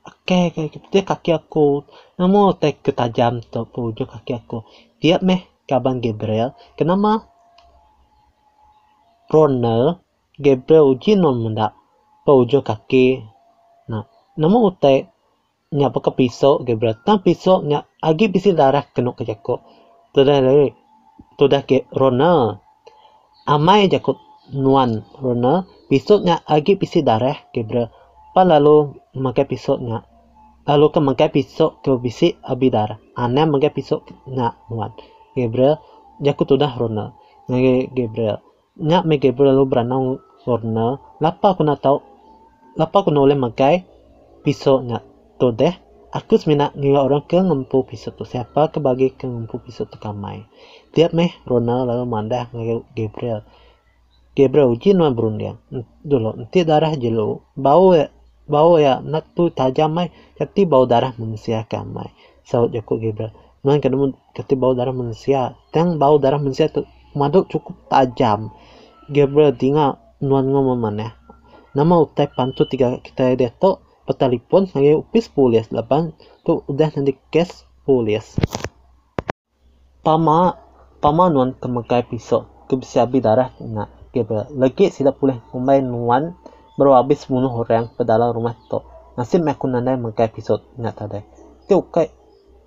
Oke, 0.05 0.53
okay, 0.53 0.69
okay. 0.69 1.01
kaki 1.01 1.33
aku, 1.33 1.81
namo 2.21 2.53
tek 2.53 2.85
ketajam 2.85 3.41
to 3.41 3.65
pujo 3.65 4.05
kaki 4.05 4.37
aku. 4.37 4.61
Tiap 5.01 5.25
meh 5.25 5.41
kaban 5.65 5.97
Gabriel. 5.97 6.53
Kenapa? 6.77 7.25
Ronald 9.33 10.05
Gabriel 10.37 10.93
uji 10.93 11.17
non 11.17 11.41
menda 11.41 11.73
paujo 12.21 12.61
kaki. 12.61 13.25
Nah 13.89 14.05
nama 14.37 14.57
utai 14.61 15.09
nya 15.73 15.89
ke 15.89 16.11
pisau 16.13 16.61
Gabriel. 16.61 17.01
Tang 17.01 17.23
pisau 17.25 17.65
nya 17.65 17.89
agi 18.03 18.29
bisi 18.29 18.53
darah 18.53 18.85
kena 18.85 19.15
ke 19.17 19.25
jako 19.25 19.63
tudah 20.13 20.37
dari 20.43 20.69
tudah 21.39 21.65
ke 21.65 21.89
Ronald. 21.89 22.61
Amai 23.49 23.89
jako 23.89 24.21
nuan 24.53 25.01
Ronald. 25.17 25.65
Pisau 25.89 26.21
nya 26.21 26.45
agi 26.45 26.77
bisi 26.77 27.01
darah 27.01 27.41
Gabriel 27.49 27.89
pa 28.35 28.43
lalu 28.43 28.99
makai 29.15 29.47
pisau 29.47 29.79
nya 29.79 30.03
lalu 30.67 30.91
ke 30.91 30.99
makai 30.99 31.31
pisau 31.31 31.79
ke 31.79 31.95
bisi 31.95 32.35
abidar 32.43 32.99
aneh 33.15 33.47
makai 33.47 33.71
pisau 33.71 34.03
na 34.27 34.59
nuan 34.67 34.91
Gabriel 35.35 35.79
jaku 36.23 36.47
tudah 36.47 36.71
rona 36.79 37.11
nge 37.51 37.91
Gabriel. 37.91 38.39
Nyak 38.79 39.03
me 39.07 39.15
Gabriel 39.19 39.55
lu 39.55 39.67
beranau 39.67 40.19
rona 40.47 40.99
lapa 41.19 41.55
aku 41.55 41.63
nak 41.67 41.83
tahu 41.83 41.99
lapa 42.79 42.95
aku 43.03 43.11
oleh 43.11 43.35
makai 43.35 43.83
pisau 44.43 44.79
nyak 44.79 45.03
tu 45.39 45.51
deh 45.51 45.75
aku 46.15 46.39
semina 46.39 46.71
ngira 46.71 47.03
orang 47.03 47.23
ke 47.27 47.39
ngempu 47.39 47.83
pisau 47.83 48.15
tu 48.15 48.23
siapa 48.23 48.71
ke 48.71 48.79
bagi 48.79 49.11
ke 49.11 49.27
ngempu 49.27 49.59
pisau 49.59 49.83
tu 49.87 49.99
kamai? 49.99 50.47
Tiap 50.95 51.11
meh 51.11 51.31
rona 51.43 51.83
lalu 51.83 52.03
mandah 52.07 52.47
nge 52.55 52.83
Gabriel. 52.95 53.43
Gabriel 54.35 54.71
uji 54.71 54.91
nuan 54.95 55.15
berundang 55.15 55.59
dulu 56.03 56.35
nanti 56.35 56.67
darah 56.67 56.91
jelu 56.95 57.39
bau 57.55 57.95
ya 57.95 58.11
bau 58.45 58.77
ya 58.77 59.01
nak 59.01 59.33
tu 59.33 59.49
tajam 59.49 59.93
mai 59.93 60.13
kati 60.37 60.69
bau 60.69 60.85
darah 60.85 61.13
manusia 61.17 61.65
kamai 61.65 62.13
saud 62.45 62.71
Joko 62.71 63.01
Gabriel 63.01 63.33
nuan 63.65 63.81
kadang 63.81 64.13
kati 64.37 64.53
bau 64.53 64.77
darah 64.77 64.93
manusia. 64.93 65.57
Tang 65.73 65.97
bau 65.97 66.21
darah 66.21 66.37
manusia 66.37 66.69
tu 66.69 66.85
maduk 67.17 67.49
cukup 67.49 67.73
tajam. 67.89 68.53
Gabriel 69.09 69.57
tinggal 69.57 69.97
nuan 70.21 70.53
ngomong 70.53 70.77
mana? 70.77 71.17
Nama 71.73 71.93
utai 71.97 72.29
pantu 72.29 72.69
tiga 72.69 73.01
kita 73.01 73.33
deto 73.33 73.81
petalipon 74.05 74.69
lagi 74.69 74.93
upis 74.93 75.33
polis 75.33 75.65
lapan 75.73 76.13
tu 76.45 76.61
udah 76.69 76.93
nanti 76.93 77.17
kes 77.33 77.65
polis 77.89 78.37
pama 80.05 80.61
pama 81.01 81.33
nuan 81.33 81.57
kemakai 81.57 82.05
pisau 82.05 82.45
kebisabi 82.69 83.17
darah 83.17 83.49
na 83.57 83.89
Gabriel. 84.13 84.45
Lagi 84.53 84.93
tidak 84.93 85.17
boleh 85.17 85.41
pemain 85.49 85.81
nuan 85.81 86.37
baru 86.75 86.95
habis 86.99 87.23
bunuh 87.27 87.51
orang 87.51 87.91
ke 87.95 88.03
dalam 88.03 88.31
rumah 88.31 88.55
itu. 88.55 88.79
Nasib 89.15 89.47
aku 89.47 89.71
nandai 89.71 89.95
mengkai 89.95 90.27
episode 90.27 90.63
nyata 90.75 91.07
deh. 91.07 91.23
Itu 91.63 91.87
kai, 91.87 92.11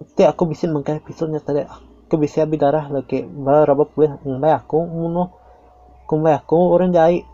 itu 0.01 0.23
aku 0.25 0.49
bisa 0.49 0.65
mengkai 0.69 1.05
episode 1.05 1.29
nyata 1.29 1.51
deh. 1.53 1.67
Aku 2.09 2.17
bisa 2.17 2.49
habis 2.49 2.57
darah 2.57 2.89
lagi. 2.89 3.21
Berapa 3.25 3.85
puluh 3.85 4.17
kumbai 4.25 4.57
aku 4.57 4.81
bunuh. 4.81 5.29
Kumbai 6.09 6.33
aku 6.41 6.57
orang 6.73 6.97
jahit. 6.97 7.29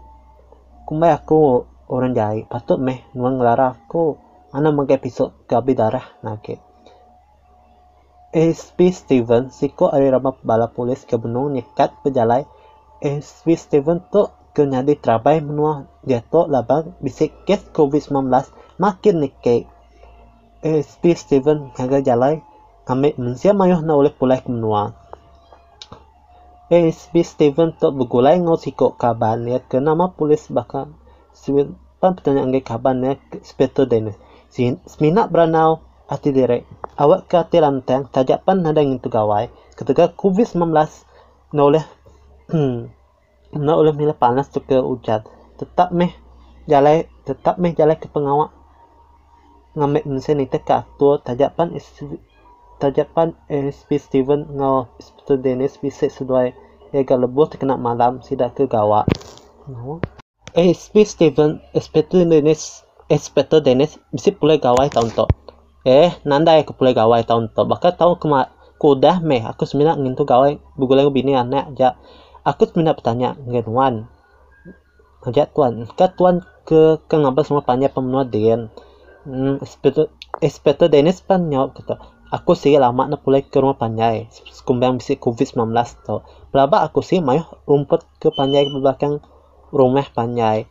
Kumbai 0.82 1.14
aku 1.14 1.62
orang 1.86 2.10
jahit. 2.18 2.50
Patut 2.50 2.82
meh 2.82 3.06
nuang 3.14 3.38
lara 3.38 3.78
aku. 3.78 4.18
Ana 4.50 4.74
mengkai 4.74 4.98
episode 4.98 5.30
ke 5.46 5.54
habis 5.54 5.78
darah 5.78 6.06
nake. 6.26 6.58
SP 8.34 8.90
Steven, 8.90 9.54
siko 9.54 9.94
ada 9.94 10.18
rama 10.18 10.34
bala 10.42 10.66
polis 10.66 11.06
ke 11.06 11.14
benung 11.14 11.54
nyekat 11.54 11.94
pejalai. 12.02 12.42
SP 12.98 13.54
Steven 13.54 14.02
tu 14.10 14.26
kena 14.54 14.86
trabai 14.86 15.42
menua 15.42 15.90
jatuh 16.06 16.46
labang 16.46 16.94
bisik 17.02 17.34
kes 17.42 17.66
COVID-19 17.74 18.30
makin 18.78 19.16
nikek. 19.18 19.66
SP 20.64 21.12
Steven 21.12 21.74
haga 21.76 22.00
jalai 22.00 22.40
kami 22.88 23.12
mensia 23.20 23.52
mayuh 23.52 23.84
na 23.84 23.98
oleh 23.98 24.14
pulai 24.14 24.40
menua. 24.48 24.96
SP 26.70 27.20
Steven 27.20 27.76
tu 27.76 27.92
bergulai 27.92 28.40
ngau 28.40 28.56
sikok 28.56 28.96
kaban 28.96 29.44
ya 29.44 29.60
ke 29.60 29.82
nama 29.82 30.14
polis 30.14 30.48
bakal 30.48 30.96
pan 32.00 32.16
pertanyaan 32.16 32.54
ke 32.54 32.64
kaban 32.64 33.04
ya 33.04 33.12
speto 33.44 33.84
dene. 33.84 34.16
Semina 34.88 35.28
beranau 35.28 35.84
ati 36.08 36.30
direk. 36.32 36.64
Awak 36.94 37.26
ke 37.26 37.36
ati 37.42 37.58
lantang 37.58 38.06
tajapan 38.08 38.62
nada 38.62 38.80
ingin 38.80 39.02
tu 39.02 39.10
gawai 39.10 39.50
ketika 39.74 40.14
COVID-19 40.14 40.70
na 41.52 41.82
na 43.56 43.78
oleh 43.78 43.94
mila 43.94 44.14
panas 44.14 44.50
tu 44.50 44.60
ke 44.62 44.76
ucat 44.76 45.24
tetap 45.54 45.94
meh 45.94 46.10
jalai 46.66 47.06
tetap 47.24 47.56
meh 47.60 47.72
jalai 47.76 47.96
ke 47.96 48.10
pengawak. 48.10 48.50
Ngambil 49.74 50.06
mesin 50.06 50.38
itu 50.38 50.58
atur 50.70 51.18
tajapan 51.18 51.74
tajapan 52.78 53.34
SP 53.50 53.98
Steven 53.98 54.46
ngau 54.54 54.86
SP 55.02 55.34
Dennis 55.40 55.78
bisa 55.82 56.06
sesuai. 56.06 56.54
Ya 56.94 57.02
lebuh 57.02 57.50
terkena 57.50 57.74
malam 57.74 58.22
sidak 58.22 58.54
ke 58.54 58.70
gawak. 58.70 59.10
No. 59.66 59.98
SP 60.54 61.02
Steven 61.02 61.58
SP 61.74 62.06
Dennis 62.06 62.86
SP 63.10 63.42
Dennis 63.58 63.98
bisa 64.14 64.30
pulai 64.30 64.62
gawai 64.62 64.86
tahun 64.90 65.10
tu 65.10 65.26
eh 65.84 66.16
nanda 66.24 66.56
aku 66.56 66.72
pulai 66.72 66.96
gawai 66.96 67.20
tahun 67.28 67.52
tu 67.52 67.60
bakal 67.68 67.92
tahu 67.92 68.16
kema 68.16 68.54
kudah 68.78 69.18
meh. 69.20 69.42
Aku 69.42 69.66
sebenarnya 69.66 69.98
ingin 70.00 70.14
tu 70.14 70.22
gawai 70.22 70.62
bugulai 70.78 71.08
bini 71.10 71.34
anak 71.34 71.74
aja 71.74 71.98
aku 72.44 72.68
minta 72.76 72.92
bertanya 72.92 73.34
dengan 73.40 73.66
Wan 73.72 73.94
ngajak 75.24 75.56
tuan 75.56 75.88
ke 75.88 76.06
tuan 76.14 76.44
ke 76.68 77.00
ke 77.08 77.14
ngapa 77.16 77.40
semua 77.44 77.64
panjang 77.64 77.92
pemenuh 77.92 78.28
dengan 78.28 78.60
hmm, 79.24 79.64
Inspektor 80.44 80.88
Dennis 80.92 81.24
pan 81.24 81.48
jawab 81.48 81.72
kata. 81.72 81.96
Aku 82.28 82.58
sih 82.58 82.74
lama 82.76 83.06
nak 83.06 83.22
pulai 83.22 83.46
ke 83.46 83.56
rumah 83.62 83.78
panjai 83.78 84.26
sekumbang 84.50 84.98
bisi 84.98 85.16
covid 85.16 85.54
19 85.54 85.70
tau. 86.04 86.26
Berapa 86.50 86.82
aku 86.84 87.00
sih 87.00 87.22
mayu 87.24 87.46
rumput 87.64 88.04
ke 88.20 88.28
panjai 88.34 88.68
ke 88.68 88.76
belakang 88.76 89.24
rumah 89.72 90.04
panjai. 90.12 90.68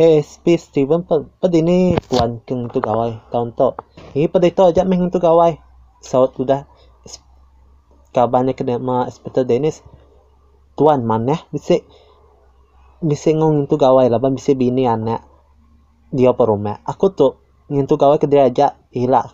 ASP 0.00 0.56
Steven 0.56 1.04
pada 1.04 1.52
ini 1.52 1.92
tuan 2.08 2.40
keng 2.48 2.72
tu 2.72 2.80
gawai 2.80 3.20
tahun 3.28 3.52
to 3.52 3.76
ini 4.16 4.32
pada 4.32 4.48
itu 4.48 4.62
aja 4.64 4.82
meng 4.82 5.12
tu 5.12 5.20
gawai. 5.20 5.60
Saut 6.00 6.32
sudah 6.34 6.64
kabarnya 8.10 8.56
kena 8.56 8.80
ma 8.80 9.06
Inspector 9.06 9.44
Dennis 9.44 9.84
tuan 10.80 11.04
mana 11.04 11.36
bisa 11.52 11.84
bisa 13.04 13.28
ngong 13.36 13.68
tu 13.68 13.76
gawai 13.76 14.08
lah 14.08 14.16
bisa 14.32 14.56
bini 14.56 14.88
anak 14.88 15.20
dia 16.08 16.32
per 16.32 16.48
rumah 16.48 16.80
aku 16.88 17.12
tuh 17.12 17.36
ngintu 17.68 18.00
gawai 18.00 18.16
ke 18.16 18.24
dia 18.24 18.48
aja 18.48 18.80
ilah 18.96 19.28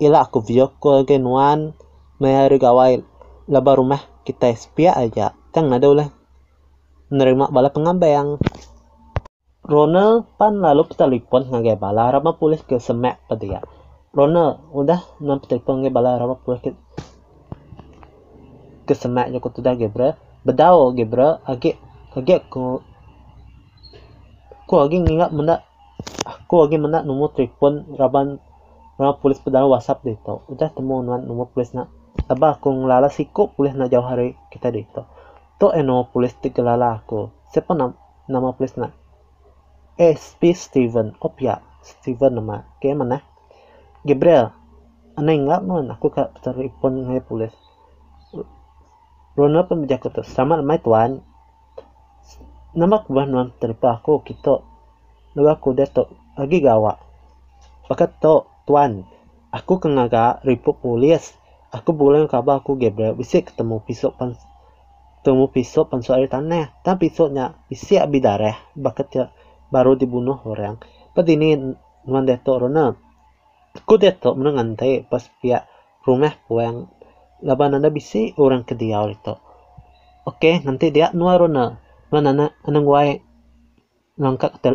ilah 0.00 0.24
aku 0.24 0.40
vio 0.40 0.72
ko 0.80 1.04
genuan 1.04 1.76
mayari 2.16 2.56
gawai 2.56 3.04
laba 3.50 3.72
rumah 3.74 4.00
kita 4.22 4.54
spia 4.54 4.94
aja. 4.94 5.34
Tang 5.50 5.68
ada 5.74 5.86
ulah. 5.90 6.08
Menerima 7.10 7.50
bala 7.50 7.68
pengambang. 7.74 8.38
Ronald 9.62 10.26
pan 10.38 10.58
lalu 10.58 10.86
telepon 10.90 11.46
ngagai 11.46 11.78
bala 11.78 12.10
rama 12.10 12.34
pulis 12.34 12.62
ke 12.66 12.78
semek 12.82 13.18
pada 13.30 13.46
ya. 13.46 13.60
Ronald 14.10 14.62
udah 14.74 15.02
nam 15.22 15.38
telepon 15.42 15.82
ngagai 15.82 15.94
bala 15.94 16.18
rama 16.18 16.34
pulis 16.38 16.62
ke 16.62 16.70
ke 18.82 18.94
semek 18.98 19.30
joko 19.30 19.54
tu 19.54 19.62
dah 19.62 19.78
gebra 19.78 20.18
bedao 20.42 20.90
gebra 20.94 21.38
agi 21.46 21.78
agi 22.14 22.32
aku 22.38 22.82
aku 24.66 24.74
lagi 24.78 24.98
ingat 25.02 25.30
menda 25.30 25.62
aku 26.26 26.66
lagi 26.66 26.76
menda 26.78 27.00
nomor 27.06 27.30
telepon 27.34 27.86
raban 27.98 28.42
rama 28.98 29.16
pulis 29.18 29.40
pada 29.40 29.64
WhatsApp 29.64 30.04
deh 30.04 30.18
to 30.20 30.42
udah 30.50 30.68
temu 30.74 31.00
nomor 31.02 31.48
pulis 31.50 31.72
nak 31.72 31.88
Aba 32.28 32.54
aku 32.60 32.68
ngelala 32.70 33.08
siku 33.08 33.48
pulis 33.56 33.72
nak 33.72 33.88
jauh 33.88 34.04
hari 34.04 34.36
kita 34.52 34.68
deh 34.68 34.84
to 34.92 35.02
to 35.56 35.72
eno 35.72 36.10
pulis 36.12 36.34
tiga 36.42 36.60
lala 36.60 37.00
aku. 37.00 37.30
Siapa 37.54 37.72
nama 37.72 37.94
nama 38.28 38.50
pulis 38.50 38.74
nak? 38.74 38.92
SP 39.96 40.52
Steven. 40.52 41.14
Opia 41.22 41.62
Steven 41.80 42.34
nama. 42.36 42.66
Kayak 42.82 42.96
mana? 42.98 43.18
Gabriel 44.02 44.52
aneh 45.12 45.36
enggak 45.38 45.60
mon 45.62 45.92
aku 45.92 46.08
kak 46.08 46.40
telepon 46.40 47.04
ngai 47.04 47.20
pulis 49.32 49.52
Rona 49.52 49.64
pembejak 49.64 50.08
itu 50.08 50.22
sama 50.24 50.60
nama 50.60 50.76
tuan 50.80 51.24
nama 52.72 53.00
kubah 53.04 53.28
nuan 53.28 53.52
terpa 53.56 54.00
aku 54.00 54.24
kita 54.24 54.64
nama 55.36 55.56
aku 55.56 55.76
dia 55.76 55.88
to 55.88 56.08
lagi 56.36 56.60
gawa 56.60 56.96
pakat 57.88 58.16
to 58.20 58.48
tuan 58.64 59.04
aku 59.52 59.80
kengaga 59.80 60.40
ribu 60.44 60.72
pulis 60.76 61.36
aku 61.72 61.92
boleh 61.92 62.24
kabar 62.28 62.60
aku 62.60 62.80
Gabriel 62.80 63.16
bisa 63.16 63.44
ketemu 63.44 63.80
pisau 63.84 64.12
pan 64.12 64.36
ketemu 65.20 65.48
pisau 65.52 65.88
pan 65.88 66.00
soal 66.00 66.24
tanah 66.28 66.72
tapi 66.80 67.12
pisaunya 67.12 67.56
bisa 67.68 68.04
abi 68.04 68.20
darah 68.20 68.56
bakat 68.76 69.08
ya 69.12 69.24
baru 69.72 69.96
dibunuh 69.96 70.36
orang. 70.44 70.76
Pada 71.16 71.32
ini 71.32 71.56
nuan 72.04 72.28
deto 72.28 72.60
rona. 72.60 72.92
Ku 73.88 73.96
deto 73.96 74.36
menangantai 74.36 75.08
pas 75.08 75.24
pihak 75.40 75.64
rumah 76.04 76.36
puang 76.44 76.92
laban 77.42 77.76
anda 77.76 77.90
bisi 77.90 78.32
orang 78.38 78.62
ke 78.62 78.78
dia 78.78 79.02
itu. 79.10 79.34
Oke, 80.22 80.62
nanti 80.62 80.94
dia 80.94 81.10
nuan 81.10 81.36
rona. 81.38 81.66
Nuan 82.08 82.30
anak 82.30 82.54
anang 82.62 82.86
wai 82.86 83.18
ngangkat 84.16 84.52
tel 84.62 84.74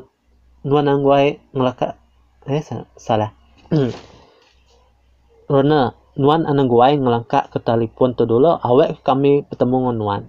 nuan 0.67 0.91
anang 0.91 1.08
wai 1.08 1.39
ngelaka 1.56 1.95
eh 2.51 2.63
salah. 2.99 3.32
rona 5.51 5.95
nuan 6.19 6.43
anang 6.43 6.67
wai 6.67 6.99
ngelangkak 6.99 7.47
ke 7.49 7.63
telepon 7.63 8.12
tu 8.13 8.27
dulu 8.27 8.60
awek 8.60 8.99
kami 9.01 9.47
bertemu 9.47 9.77
dengan 9.80 9.95
nuan. 9.95 10.23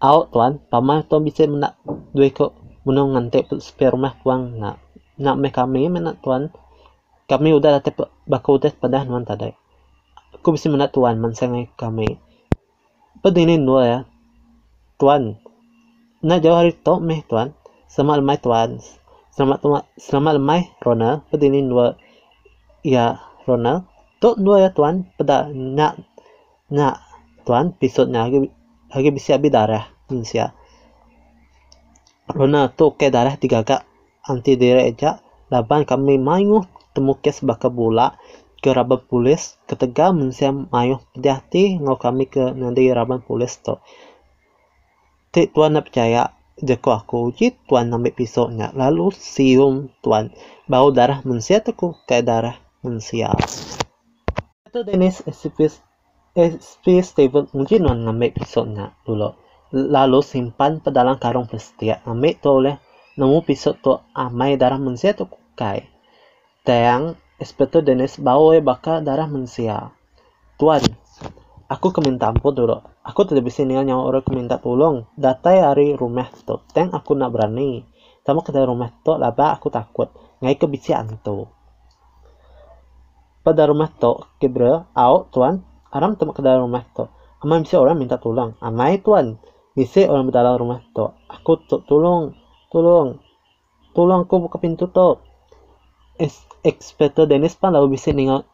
Awak 0.00 0.32
tuan, 0.32 0.52
paman 0.72 1.04
tu 1.04 1.20
bisa 1.20 1.44
menak 1.44 1.76
dua 2.16 2.32
kok 2.32 2.56
munong 2.84 3.12
ngante 3.12 3.44
sperma 3.60 4.16
puang 4.24 4.56
na 4.56 4.80
na 5.20 5.36
me 5.36 5.52
kami 5.52 5.92
mena 5.92 6.16
tuan 6.16 6.48
kami 7.28 7.52
udah 7.52 7.78
tate 7.78 7.92
baka 8.24 8.48
udah 8.48 8.72
pada 8.72 9.04
nuan 9.04 9.28
aku 10.40 10.56
bisa 10.56 10.72
mena 10.72 10.88
tuan 10.88 11.20
mansangai 11.20 11.68
kami. 11.76 12.16
Padinin 13.20 13.68
dua 13.68 13.82
ya. 13.84 13.98
Tuan 14.96 15.36
na 16.24 16.40
jauh 16.40 16.56
hari 16.56 16.72
to 16.72 16.96
me 16.96 17.20
tuan. 17.28 17.52
Sama 17.92 18.16
lemai 18.16 18.40
tuan. 18.40 18.80
Selamat 19.36 19.60
tuan 19.60 19.84
selamat 20.00 20.32
lemai 20.40 20.60
Ronald 20.80 21.28
padinin 21.28 21.68
dua 21.68 22.00
ya 22.80 23.20
Ronald 23.44 23.84
to 24.24 24.32
dua 24.40 24.64
ya 24.64 24.70
tuan. 24.72 25.04
Pada 25.20 25.52
na 25.52 25.92
na 26.72 27.04
tuan. 27.44 27.76
Pisotnya 27.76 28.24
lagi 28.24 28.48
lagi 28.88 29.08
bisa 29.12 29.36
darah 29.36 29.92
Indonesia 30.08 30.56
Rona 32.30 32.70
tu 32.72 32.94
ke 32.96 33.12
darah 33.12 33.36
tiga 33.36 33.60
kak. 33.60 33.84
Anti 34.24 34.56
direja 34.56 35.20
laban 35.52 35.84
kami 35.84 36.16
mayu 36.16 36.64
temu 36.94 37.18
kes 37.18 37.42
ke 38.60 38.70
raban 38.76 39.00
pulis 39.00 39.56
ketega 39.64 40.12
mensia 40.12 40.52
mayu 40.52 41.00
pedihati 41.12 41.80
ngau 41.80 41.96
kami 41.96 42.28
ke 42.28 42.52
nanti 42.52 42.92
raban 42.92 43.24
pulis 43.24 43.56
to 43.64 43.80
ti 45.32 45.48
tuan 45.48 45.74
nak 45.74 45.88
percaya 45.88 46.36
jeko 46.60 47.00
aku 47.00 47.32
uji 47.32 47.56
tuan 47.64 47.88
ambil 47.88 48.12
pisaunya 48.12 48.68
lalu 48.76 49.10
sium 49.16 49.88
tuan 50.04 50.30
bau 50.68 50.92
darah 50.92 51.24
mensia 51.24 51.64
teku 51.64 51.96
ke 52.04 52.20
darah 52.20 52.60
mensia 52.84 53.32
itu 54.68 54.80
Dennis 54.86 55.24
SP 55.26 55.72
SP 56.36 56.84
Steven 57.02 57.50
mungkin 57.56 57.80
non 57.82 58.06
ngambil 58.06 58.38
pisaunya 58.38 58.94
dulu 59.02 59.34
lalu 59.70 60.20
simpan 60.22 60.82
ke 60.82 60.90
karung 61.18 61.46
plastik. 61.46 62.02
Ambil 62.02 62.34
tu 62.38 62.50
oleh 62.50 62.76
nemu 63.14 63.38
pisau 63.46 63.74
tu 63.78 63.94
amai 64.14 64.58
darah 64.58 64.78
manusia 64.78 65.14
tu 65.14 65.30
kukai. 65.30 65.86
Tayang 66.66 67.16
espeto 67.40 67.80
denis 67.80 68.20
bau 68.20 68.52
baka 68.60 69.00
darah 69.00 69.24
manusia. 69.26 69.90
Tuan, 70.60 70.84
aku 71.72 71.88
keminta 71.90 72.28
ampun 72.28 72.52
dulu. 72.52 72.78
Aku 73.00 73.24
tidak 73.24 73.48
bisa 73.48 73.64
nih 73.64 73.80
nyawa 73.80 74.12
orang 74.12 74.24
keminta 74.28 74.60
tolong. 74.60 75.08
Data 75.16 75.50
hari 75.50 75.96
rumah 75.96 76.28
tu. 76.44 76.60
Teng 76.76 76.92
aku 76.92 77.16
nak 77.16 77.32
berani. 77.32 77.82
Tamu 78.20 78.44
ke 78.44 78.52
rumah 78.52 78.92
tu 79.00 79.16
laba 79.16 79.56
aku 79.56 79.72
takut. 79.72 80.12
Ngai 80.44 80.60
ke 80.60 80.68
bisi 80.68 80.92
antu. 80.92 81.48
Pada 83.40 83.64
rumah 83.64 83.88
tu, 83.88 84.20
kebra, 84.36 84.84
au 84.92 85.24
tuan, 85.32 85.64
aram 85.88 86.12
temu 86.20 86.36
ke 86.36 86.44
rumah 86.44 86.84
tu. 86.92 87.08
Amai 87.40 87.64
bisa 87.64 87.80
orang 87.80 87.96
minta 87.96 88.20
tolong. 88.20 88.52
Amai 88.60 89.00
tuan, 89.00 89.40
Isi 89.80 90.04
orang 90.04 90.28
dalam 90.28 90.60
rumah 90.60 90.84
tu. 90.92 91.08
Aku 91.30 91.62
tolong, 91.64 92.36
tolong, 92.68 93.22
tolong 93.96 94.28
aku 94.28 94.44
buka 94.44 94.58
pintu 94.58 94.92
tu. 94.92 95.16
Ekspektor 96.60 97.24
Dennis 97.24 97.56
pan 97.56 97.72
lalu 97.72 97.96
bisa 97.96 98.12
ningal 98.12 98.44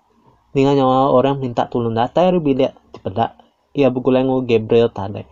ningal 0.55 0.79
nyawa 0.79 1.11
orang 1.11 1.43
minta 1.43 1.67
tolong 1.67 1.93
data 1.93 2.23
ya 2.23 2.31
bilik 2.39 2.73
di 2.95 2.99
pedak. 3.03 3.35
Ia 3.77 3.91
bukulengo 3.91 4.47
Gabriel 4.47 4.89
tadi. 4.89 5.27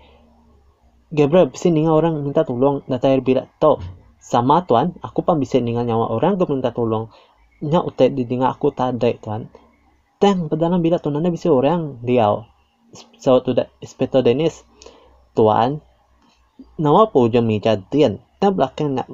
Gabriel 1.15 1.49
bisa 1.49 1.71
ningal 1.71 2.03
orang 2.03 2.19
minta 2.21 2.43
tolong 2.43 2.83
data 2.91 3.07
ya 3.07 3.23
bilik 3.23 3.47
tu. 3.63 3.79
Sama 4.25 4.65
tuan, 4.65 4.97
aku 5.05 5.21
pan 5.21 5.37
bisa 5.37 5.61
ningal 5.61 5.85
nyawa 5.85 6.11
orang 6.11 6.41
ke 6.41 6.45
minta 6.49 6.73
tolong. 6.73 7.13
Nya 7.63 7.85
di 7.95 8.23
dinga 8.27 8.51
aku 8.51 8.73
tadi 8.75 9.17
tuan. 9.23 9.47
Teng 10.19 10.51
pedalam 10.51 10.83
bilik 10.83 10.99
tu 10.99 11.15
nanda 11.15 11.31
bisa 11.31 11.53
orang 11.55 12.03
dia. 12.03 12.27
So 13.23 13.39
tu 13.43 13.55
dah 13.55 13.71
Inspektor 13.83 14.23
Dennis 14.23 14.67
tuan 15.35 15.83
nama 16.79 17.11
po 17.11 17.27
meja 17.27 17.75
dian 17.91 18.23
tam 18.39 18.55
belakang 18.55 18.95
nak 18.95 19.11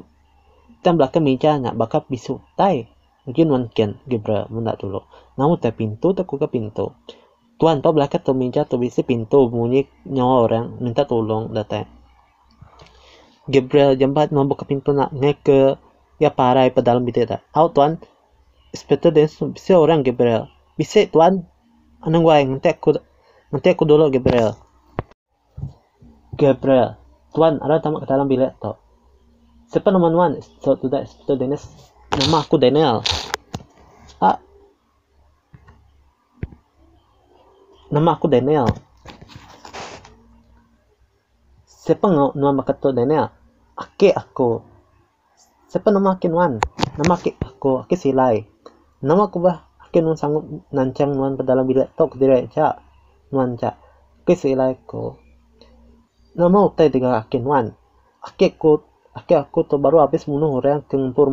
tam 0.84 1.00
belakang 1.00 1.24
meja 1.24 1.56
nak 1.56 1.76
bakap 1.80 2.04
bisu 2.12 2.44
tai 2.56 2.92
mungkin 3.28 3.46
mungkin 3.50 3.88
gebra 4.08 4.48
munda 4.48 4.76
dulu 4.76 5.04
namun 5.36 5.56
tak 5.60 5.76
pintu 5.76 6.12
tak 6.16 6.28
ke 6.28 6.46
pintu 6.48 6.96
tuan 7.60 7.84
to 7.84 7.92
belakang 7.92 8.24
tu 8.24 8.32
tu 8.64 8.76
bisa 8.80 9.00
pintu 9.04 9.48
bunyi 9.48 9.88
nyawa 10.08 10.48
orang 10.48 10.64
minta 10.80 11.04
tolong 11.04 11.52
datang 11.52 11.88
Gabriel 13.50 13.98
jambat 13.98 14.30
buka 14.30 14.62
pintu 14.62 14.94
nak 14.94 15.10
naik 15.10 15.42
ke 15.42 15.74
ya 16.22 16.30
parai 16.30 16.70
pe 16.70 16.84
dalam 16.86 17.02
bidet 17.02 17.26
dah. 17.26 17.40
Au 17.50 17.66
tuan, 17.72 17.98
inspektor 18.70 19.10
dan 19.10 19.26
bisa 19.26 19.74
orang 19.74 20.06
Gabriel. 20.06 20.46
Bisa 20.78 21.02
tuan, 21.10 21.48
anang 22.04 22.22
yang 22.22 22.60
nanti 22.60 22.70
aku 22.70 23.00
nanti 23.50 23.68
aku 23.74 23.82
dulu 23.88 24.12
Gabriel. 24.12 24.54
Gabriel. 26.38 27.00
Tuan, 27.34 27.58
ada 27.58 27.82
tamak 27.82 28.04
ke 28.04 28.06
dalam 28.10 28.26
bilik 28.26 28.58
tu. 28.58 28.74
Siapa 29.70 29.86
Tuan? 29.94 30.34
So, 30.66 30.74
tu 30.74 30.90
dah 30.90 31.06
Inspector 31.06 31.38
Dennis. 31.38 31.62
Nama 32.16 32.36
aku 32.42 32.56
Daniel. 32.58 33.04
Ah. 34.18 34.42
Nama 37.90 38.10
aku 38.16 38.26
Daniel. 38.26 38.66
Siapa 41.66 42.10
nama 42.10 42.60
kata 42.66 42.90
Daniel? 42.90 43.30
Aki 43.78 44.10
aku. 44.14 44.64
Siapa 45.70 45.94
nama 45.94 46.18
Aki 46.18 46.26
Nuan? 46.26 46.58
Nama 46.98 47.12
Aki 47.14 47.38
aku. 47.38 47.86
Aki 47.86 47.94
Silai. 47.94 48.42
Nama 49.04 49.30
aku 49.30 49.38
bah. 49.38 49.68
Aki 49.86 50.02
Nuan 50.02 50.18
sanggup 50.18 50.46
nancang 50.74 51.14
Nuan 51.14 51.38
ke 51.38 51.46
dalam 51.46 51.68
bilik 51.68 51.94
tu. 51.94 52.10
Kediri 52.10 52.50
cak. 52.50 52.82
Nuan 53.30 53.54
cak. 53.54 53.78
Aki 54.24 54.34
Silai 54.34 54.74
aku 54.74 55.30
nama 56.30 56.62
utai 56.62 56.94
tiga 56.94 57.18
akin 57.18 57.42
wan 57.42 57.66
ake 58.22 58.54
ko 58.54 58.86
ake 59.18 59.34
aku 59.34 59.66
tu 59.66 59.82
baru 59.82 60.06
habis 60.06 60.30
bunuh 60.30 60.62
orang 60.62 60.86
ke 60.86 60.94
ngempur 60.94 61.26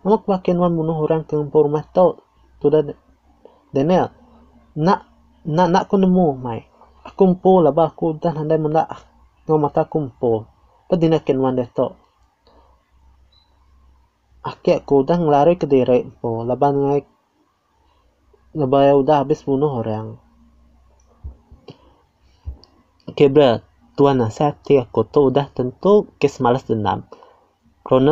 namak 0.00 0.24
makin 0.24 0.56
wan 0.60 0.72
bunuh 0.72 0.96
orang 1.04 1.28
ke 1.28 1.36
ngempur 1.36 1.68
meto 1.68 2.24
tu 2.60 2.72
dah 2.72 2.82
Daniel 3.70 4.10
nak 4.76 5.06
nak 5.44 5.68
nak 5.72 5.82
aku 5.88 5.96
nemu 6.00 6.26
mai. 6.36 6.60
Aku 7.00 7.32
mpo 7.32 7.64
lah 7.64 7.72
aku 7.72 8.20
dah 8.20 8.36
handai 8.36 8.60
mendak 8.60 8.92
ngau 9.48 9.56
mata 9.56 9.88
aku 9.88 9.98
mpo 10.06 10.46
padina 10.86 11.18
ken 11.18 11.40
wan 11.40 11.56
deto 11.56 11.96
ake 14.46 14.78
aku 14.78 15.02
dah 15.02 15.16
ngelari 15.16 15.56
ke 15.56 15.64
diri 15.64 16.06
mpo 16.06 16.44
laban 16.44 16.76
ngai 16.76 17.02
lebay 18.54 18.92
udah 18.94 19.24
habis 19.24 19.42
bunuh 19.42 19.80
orang 19.80 20.20
Kebra 23.10 23.58
tuan 23.98 24.22
nasihati 24.22 24.78
aku 24.78 25.02
tu 25.02 25.34
udah 25.34 25.50
tentu 25.50 26.08
kes 26.22 26.38
malas 26.38 26.62
dendam. 26.62 27.04
Pun 27.82 28.06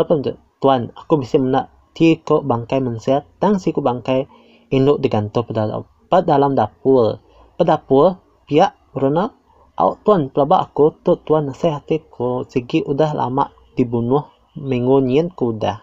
tuan 0.59 0.90
aku 0.90 1.22
bisa 1.22 1.38
menak 1.38 1.70
ti 1.98 2.14
ko 2.22 2.46
bangkai 2.46 2.78
mensehat 2.78 3.26
tang 3.42 3.58
si 3.58 3.74
ko 3.74 3.82
bangkai 3.82 4.30
induk 4.70 5.02
digantung 5.02 5.42
pada 5.50 6.22
dalam 6.22 6.54
dapur. 6.54 7.18
Pada 7.58 7.74
dapur 7.74 8.22
pihak 8.46 8.78
kerana 8.94 9.34
au 9.74 9.98
tuan 10.06 10.30
pelaba 10.30 10.62
aku 10.62 10.94
tu 11.02 11.18
tuan 11.26 11.50
nasihati 11.50 12.06
ko 12.06 12.46
segi 12.46 12.87
udah 12.87 13.18
lama 13.18 13.50
dibunuh 13.74 14.30
mengunyin 14.54 15.34
kuda. 15.34 15.82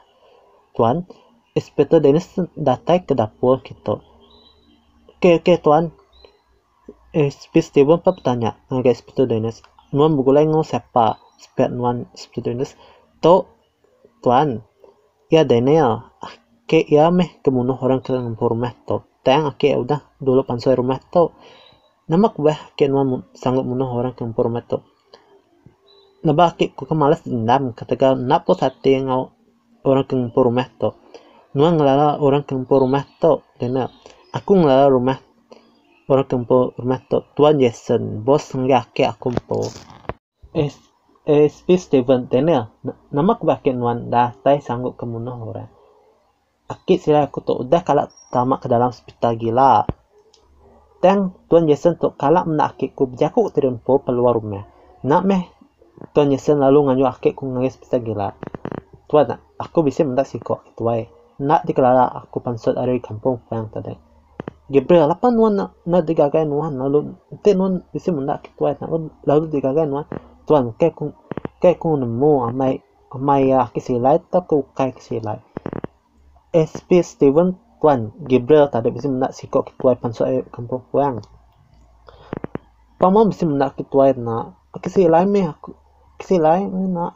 Tuan, 0.72 1.04
Inspektor 1.56 2.00
Dennis 2.00 2.32
datang 2.56 3.04
ke 3.04 3.12
dapur 3.16 3.60
kita. 3.60 4.00
Okey, 5.20 5.44
okey 5.44 5.60
tuan. 5.60 5.92
Eh, 7.16 7.32
Steven 7.32 8.00
bertanya 8.04 8.60
dengan 8.68 8.88
Inspektor 8.88 9.28
Dennis 9.28 9.64
nuan 9.96 10.20
bugulai 10.20 10.44
ngo 10.44 10.60
sepa 10.68 11.16
spet 11.40 11.72
nuan 11.72 12.12
students 12.20 12.76
to 13.24 13.48
tuan 14.20 14.60
ya 15.36 15.44
Daniel 15.44 16.16
ke 16.64 16.88
ya 16.88 17.12
meh 17.12 17.44
kemunuh 17.44 17.76
orang 17.76 18.00
ke 18.00 18.16
rumah 18.40 18.72
to 18.88 19.04
tang 19.28 19.52
ake 19.52 19.76
udah 19.76 20.00
dulu 20.24 20.48
pansoi 20.48 20.80
to 21.12 21.36
namak 22.08 22.40
bah 22.40 22.72
ke 22.80 22.88
nuan 22.88 23.28
sanggup 23.36 23.68
munuh 23.68 23.92
orang 23.92 24.16
ke 24.16 24.24
rumah 24.24 24.64
to 24.64 24.80
naba 26.24 26.56
ake 26.56 26.72
ku 26.72 26.88
kemalas 26.88 27.22
dendam 27.28 27.76
ketika 27.76 28.16
napo 28.16 28.56
sate 28.56 29.04
ngau 29.04 29.36
orang 29.84 30.08
ke 30.08 30.40
rumah 30.40 30.72
to 30.80 30.96
nuan 31.52 31.76
ngelala 31.76 32.16
orang 32.24 32.48
ke 32.48 32.56
rumah 32.56 33.04
to 33.20 33.44
Daniel 33.60 33.92
aku 34.32 34.52
ngelala 34.56 34.88
rumah 34.88 35.20
orang 36.06 36.28
kempo 36.30 36.78
rumah 36.78 37.02
to 37.02 37.26
tuan 37.34 37.58
Jason 37.58 38.22
bos 38.22 38.54
nggak 38.54 38.94
ke 38.94 39.04
aku 39.10 39.34
po 39.46 39.66
es 40.54 40.78
es 41.26 41.66
Steven 41.66 42.30
Daniel 42.30 42.70
nama 43.10 43.34
aku 43.34 43.50
bakin 43.50 43.82
wan 43.82 44.10
tay 44.46 44.62
sanggup 44.62 44.98
kemunuh 44.98 45.34
orang 45.34 45.70
akit 46.66 47.06
sila 47.06 47.30
aku 47.30 47.46
tu 47.46 47.54
udah 47.54 47.82
kalak 47.86 48.10
tamak 48.34 48.66
ke 48.66 48.68
dalam 48.70 48.90
hospital 48.90 49.38
gila. 49.38 49.86
Dan 51.02 51.38
tuan 51.46 51.70
Jason 51.70 52.02
tu 52.02 52.10
kalak 52.18 52.50
menak 52.50 52.78
akit 52.78 52.98
ku 52.98 53.06
berjaku 53.06 53.54
po 53.86 54.02
peluar 54.02 54.34
rumah. 54.34 54.66
Nak 55.06 55.22
meh 55.22 55.44
tuan 56.18 56.34
Jason 56.34 56.58
lalu 56.58 56.90
nganyu 56.90 57.06
akit 57.06 57.38
ku 57.38 57.46
ngais 57.46 57.78
hospital 57.78 58.02
gila. 58.02 58.30
Tuan 59.06 59.38
aku 59.62 59.86
bisa 59.86 60.02
mendak 60.02 60.26
siko 60.26 60.66
itu 60.66 60.82
wae 60.82 61.06
nak 61.36 61.68
dikelala 61.68 62.10
aku 62.26 62.42
pansut 62.42 62.74
dari 62.74 62.98
kampung 63.04 63.44
yang 63.54 63.70
tadi. 63.70 63.94
Gabriel 64.66 65.14
apa 65.14 65.30
nuan 65.30 65.54
na 65.62 65.66
na 65.86 66.02
digagai 66.02 66.42
nuan? 66.50 66.82
Lalu 66.82 67.14
te 67.46 67.54
nuan 67.54 67.86
bisi 67.94 68.10
munda 68.10 68.42
kitwa 68.42 68.74
na 68.74 68.86
lalu 69.30 69.54
digagai 69.54 69.86
nuan 69.86 70.10
tuan 70.46 70.74
ke 70.80 70.88
kung 70.98 71.12
ke 71.62 71.78
kung 71.82 72.02
nemu 72.02 72.32
amai 72.50 72.82
amai 73.12 73.52
ya 73.52 73.68
kisilai 73.74 74.18
ta 74.32 74.40
ku 74.50 74.66
kai 74.78 74.94
kisilai 74.98 75.40
SP 76.54 76.90
Steven 77.04 77.58
tuan 77.82 78.16
Gabriel 78.30 78.72
tadi 78.72 78.90
bisi 78.94 79.12
munda 79.12 79.30
sikok 79.36 79.74
kitwa 79.74 79.98
panso 80.00 80.24
e 80.26 80.46
kampung 80.54 80.86
puang 80.90 81.22
pamam 83.02 83.30
bisi 83.30 83.44
munda 83.50 83.74
kitwa 83.76 84.06
na 84.16 84.36
kisilai 84.84 85.26
me 85.28 85.42
aku 85.52 85.72
kisilai 86.20 86.66
na 86.70 87.12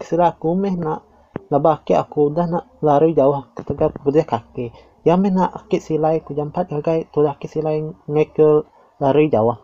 kisilai 0.00 0.30
aku 0.32 0.54
me 0.56 0.70
na 0.74 1.04
nabaki 1.48 1.96
aku 1.96 2.28
dah 2.28 2.44
nak 2.44 2.64
lari 2.84 3.16
jauh 3.16 3.48
ketika 3.56 3.88
budaya 4.04 4.28
kaki 4.28 4.68
ya 5.04 5.16
mena 5.16 5.48
akit 5.48 5.80
silai 5.80 6.20
ku 6.20 6.36
jam 6.36 6.52
4 6.52 6.68
gagai 6.68 7.08
tu 7.08 7.24
akit 7.24 7.48
silai 7.48 7.80
ngai 8.04 8.28
ke 8.28 8.68
lari 9.00 9.32
jauh 9.32 9.56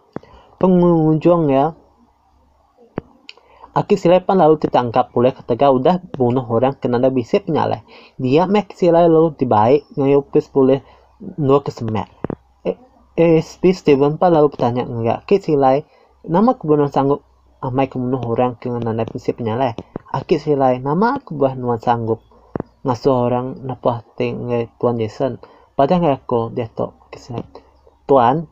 pengunjung 0.57 1.53
ya 1.53 1.77
Akit 3.75 3.99
silai 3.99 4.23
pan 4.23 4.39
lalu 4.39 4.63
ditangkap 4.63 5.11
oleh 5.19 5.35
ketika 5.35 5.67
udah 5.75 5.99
bunuh 6.15 6.47
orang 6.47 6.79
kena 6.79 7.03
ada 7.03 7.11
bisa 7.11 7.43
penyalai. 7.43 7.83
Dia 8.23 8.47
mek 8.47 8.71
silai 8.79 9.11
lalu 9.11 9.35
dibaik 9.35 9.91
ngayupis 9.99 10.47
boleh 10.55 10.79
nur 11.43 11.67
kesemek. 11.67 12.07
Eh, 12.63 12.79
eh 13.19 13.43
Steven 13.43 14.15
pan 14.15 14.31
lalu 14.31 14.55
bertanya 14.55 14.87
enggak 14.87 15.27
akit 15.27 15.51
silai 15.51 15.83
nama 16.23 16.55
kebunuh 16.55 16.87
sanggup 16.87 17.27
amai 17.59 17.91
kebunuh 17.91 18.23
orang 18.23 18.55
kena 18.63 18.79
ada 18.79 19.03
bisa 19.11 19.35
penyalai. 19.35 19.75
Akit 20.15 20.39
silai 20.39 20.79
nama 20.79 21.19
aku 21.19 21.35
buah 21.35 21.59
nuan 21.59 21.83
sanggup 21.83 22.23
ngasuh 22.87 23.17
orang 23.27 23.67
napa 23.67 24.07
ting 24.15 24.55
tuan 24.79 25.03
Jason 25.03 25.43
pada 25.75 25.99
nggak 25.99 26.31
aku 26.31 26.55
dia 26.55 26.71
to 26.71 26.95
kisah 27.11 27.43
tuan 28.07 28.47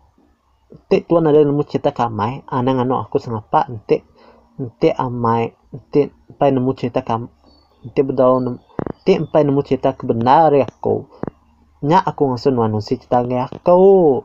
nanti 0.72 1.08
tuan 1.08 1.28
ada 1.28 1.40
nemu 1.44 1.62
cerita 1.68 1.92
kamai 1.92 2.44
anang 2.48 2.84
anu 2.84 2.96
aku 2.96 3.20
sengapa 3.20 3.68
nanti 4.62 4.88
nanti 4.88 4.88
amai 4.94 5.42
nanti 5.74 6.00
pai 6.38 6.50
nemu 6.54 6.70
cerita 6.78 7.02
kam 7.02 7.26
nanti 7.82 8.00
bedau 8.06 8.38
nanti 8.38 9.12
pai 9.26 9.42
nemu 9.42 9.60
cerita 9.66 9.90
kebenar 9.98 10.54
ya 10.54 10.70
aku 10.70 11.10
nya 11.82 11.98
aku 11.98 12.22
ngasuh 12.30 12.54
nuan 12.54 12.70
nusi 12.70 12.94
cerita 12.94 13.26
nggak 13.26 13.58
aku 13.58 14.22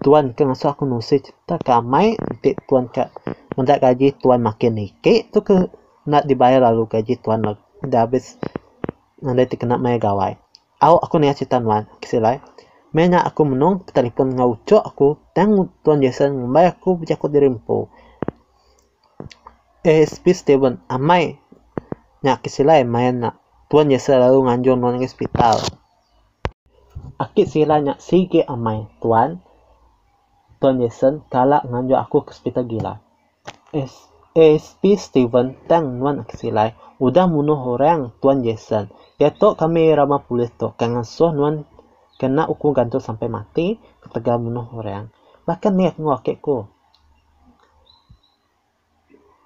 tuan 0.00 0.32
ke 0.32 0.48
ngasuh 0.48 0.72
aku 0.72 0.88
nusi 0.88 1.20
cerita 1.20 1.60
kamai 1.60 2.16
nanti 2.16 2.56
tuan 2.64 2.88
ke 2.88 3.12
mendak 3.54 3.84
gaji 3.84 4.16
tuan 4.16 4.40
makin 4.40 4.80
nike 4.80 5.28
tu 5.28 5.44
ke 5.44 5.68
nak 6.08 6.24
dibayar 6.24 6.64
lalu 6.64 6.88
gaji 6.88 7.20
tuan 7.20 7.44
dah 7.84 8.00
habis 8.00 8.40
nandai 9.20 9.48
ti 9.48 9.56
kena 9.56 9.76
mai 9.80 9.98
gawai. 9.98 10.36
Au 10.80 11.00
aku 11.00 11.16
nia 11.16 11.32
citan 11.32 11.64
wan 11.64 11.88
kisilai. 12.00 12.40
Menya 12.92 13.20
aku 13.24 13.44
menung 13.44 13.84
telepon 13.84 14.32
ngauco 14.32 14.80
aku 14.80 15.20
tang 15.36 15.68
tuan 15.84 16.00
Jason 16.00 16.32
ngumbai 16.32 16.72
aku 16.72 16.96
berjakut 17.00 17.28
dirimpo. 17.28 17.92
ASP 19.86 20.34
Steven 20.34 20.82
amai. 20.90 21.38
Nya 22.26 22.42
kisilai 22.42 22.82
main 22.82 23.22
nak. 23.22 23.38
Tuan 23.70 23.86
Jason 23.86 24.18
lalu 24.18 24.50
nganjur 24.50 24.74
non 24.74 24.98
hospital. 24.98 25.62
Akit 27.22 27.46
sila 27.54 27.78
nya 27.78 27.94
sige 28.02 28.42
amai 28.50 28.90
tuan. 28.98 29.38
Tuan 30.58 30.82
Jason 30.82 31.22
kalak 31.30 31.62
nganjur 31.70 32.02
aku 32.02 32.26
ke 32.26 32.34
hospital 32.34 32.66
gila. 32.66 32.98
ASP 34.34 34.82
Steven 34.98 35.54
tang 35.70 36.02
nuan 36.02 36.26
kisilai 36.26 36.74
udah 36.98 37.30
munuh 37.30 37.78
orang 37.78 38.10
tuan 38.18 38.42
Jason. 38.42 38.90
Ya 39.22 39.30
to 39.30 39.54
kami 39.54 39.94
ramah 39.94 40.26
pulis 40.26 40.50
to 40.58 40.74
kangen 40.74 41.06
soh 41.06 41.30
nuan. 41.30 41.62
Kena 42.18 42.50
uku 42.50 42.74
gantung 42.74 42.98
sampai 42.98 43.30
mati. 43.30 43.78
Ketika 44.02 44.34
bunuh 44.34 44.66
orang. 44.74 45.14
Bahkan 45.46 45.78
niat 45.78 45.94
ngokek 46.02 46.42
ku 46.42 46.66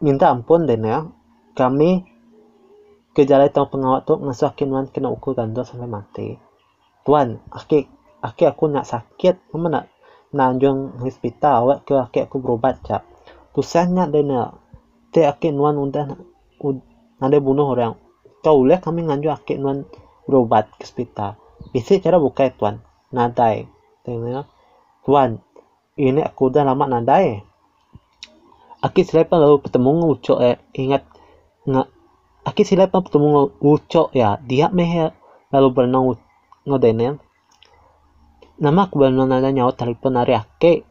minta 0.01 0.33
ampun 0.33 0.65
dan 0.65 0.81
ya 0.83 0.99
kami 1.55 2.05
ke 3.13 3.29
jalan 3.29 3.53
tong 3.53 3.69
pengawat 3.69 4.09
tu 4.09 4.17
ngasuakin 4.17 4.67
nuan 4.69 4.87
kena 4.89 5.13
uku 5.13 5.37
gantung 5.37 5.67
sampai 5.67 5.89
mati 5.89 6.29
tuan 7.05 7.41
aki 7.53 7.87
aki 8.25 8.45
aku 8.49 8.65
nak 8.69 8.89
sakit 8.89 9.53
mana 9.55 9.69
nak 9.69 9.85
nanjung 10.31 11.01
hospital 11.01 11.67
awak 11.67 11.79
ke 11.85 11.95
aki 11.97 12.25
aku 12.25 12.41
berobat 12.41 12.81
cak 12.83 13.05
tusanya 13.53 14.09
dan 14.09 14.31
ya 14.31 14.45
te 15.13 15.27
aki 15.27 15.53
nuan 15.53 15.77
udah 15.77 16.17
ada 17.21 17.37
bunuh 17.43 17.67
orang 17.77 17.99
kau 18.41 18.65
lihat 18.65 18.81
kami 18.81 19.05
nganju 19.05 19.29
akik 19.29 19.61
nuan 19.61 19.85
berobat 20.31 20.71
ke 20.79 20.87
hospital. 20.87 21.37
Bisa 21.75 21.99
cara 21.99 22.23
buka 22.23 22.49
tuan. 22.55 22.79
Nadai. 23.11 23.67
Tengok. 24.07 24.47
Tuan. 25.03 25.43
Ini 25.99 26.23
aku 26.23 26.49
dah 26.49 26.63
lama 26.63 26.87
nadai. 26.87 27.43
Akik 28.81 29.05
selepas 29.05 29.37
lalu 29.37 29.61
bertemu 29.61 30.17
eh. 30.41 30.57
Ingat. 30.77 31.03
Nggak. 31.69 31.89
Akik 32.49 32.67
selepas 32.67 33.01
bertemu 33.05 33.53
ngucok 33.61 34.09
ya. 34.17 34.41
Dia 34.41 34.73
meh 34.73 35.13
lalu 35.53 35.69
berenang 35.73 36.17
ngodennya. 36.65 37.21
Nama 38.61 38.81
aku 38.89 39.01
berenang 39.01 39.29
nada 39.29 39.53
nyawa 39.53 39.73
telepon 39.77 40.17
hari 40.17 40.37
akik. 40.37 40.89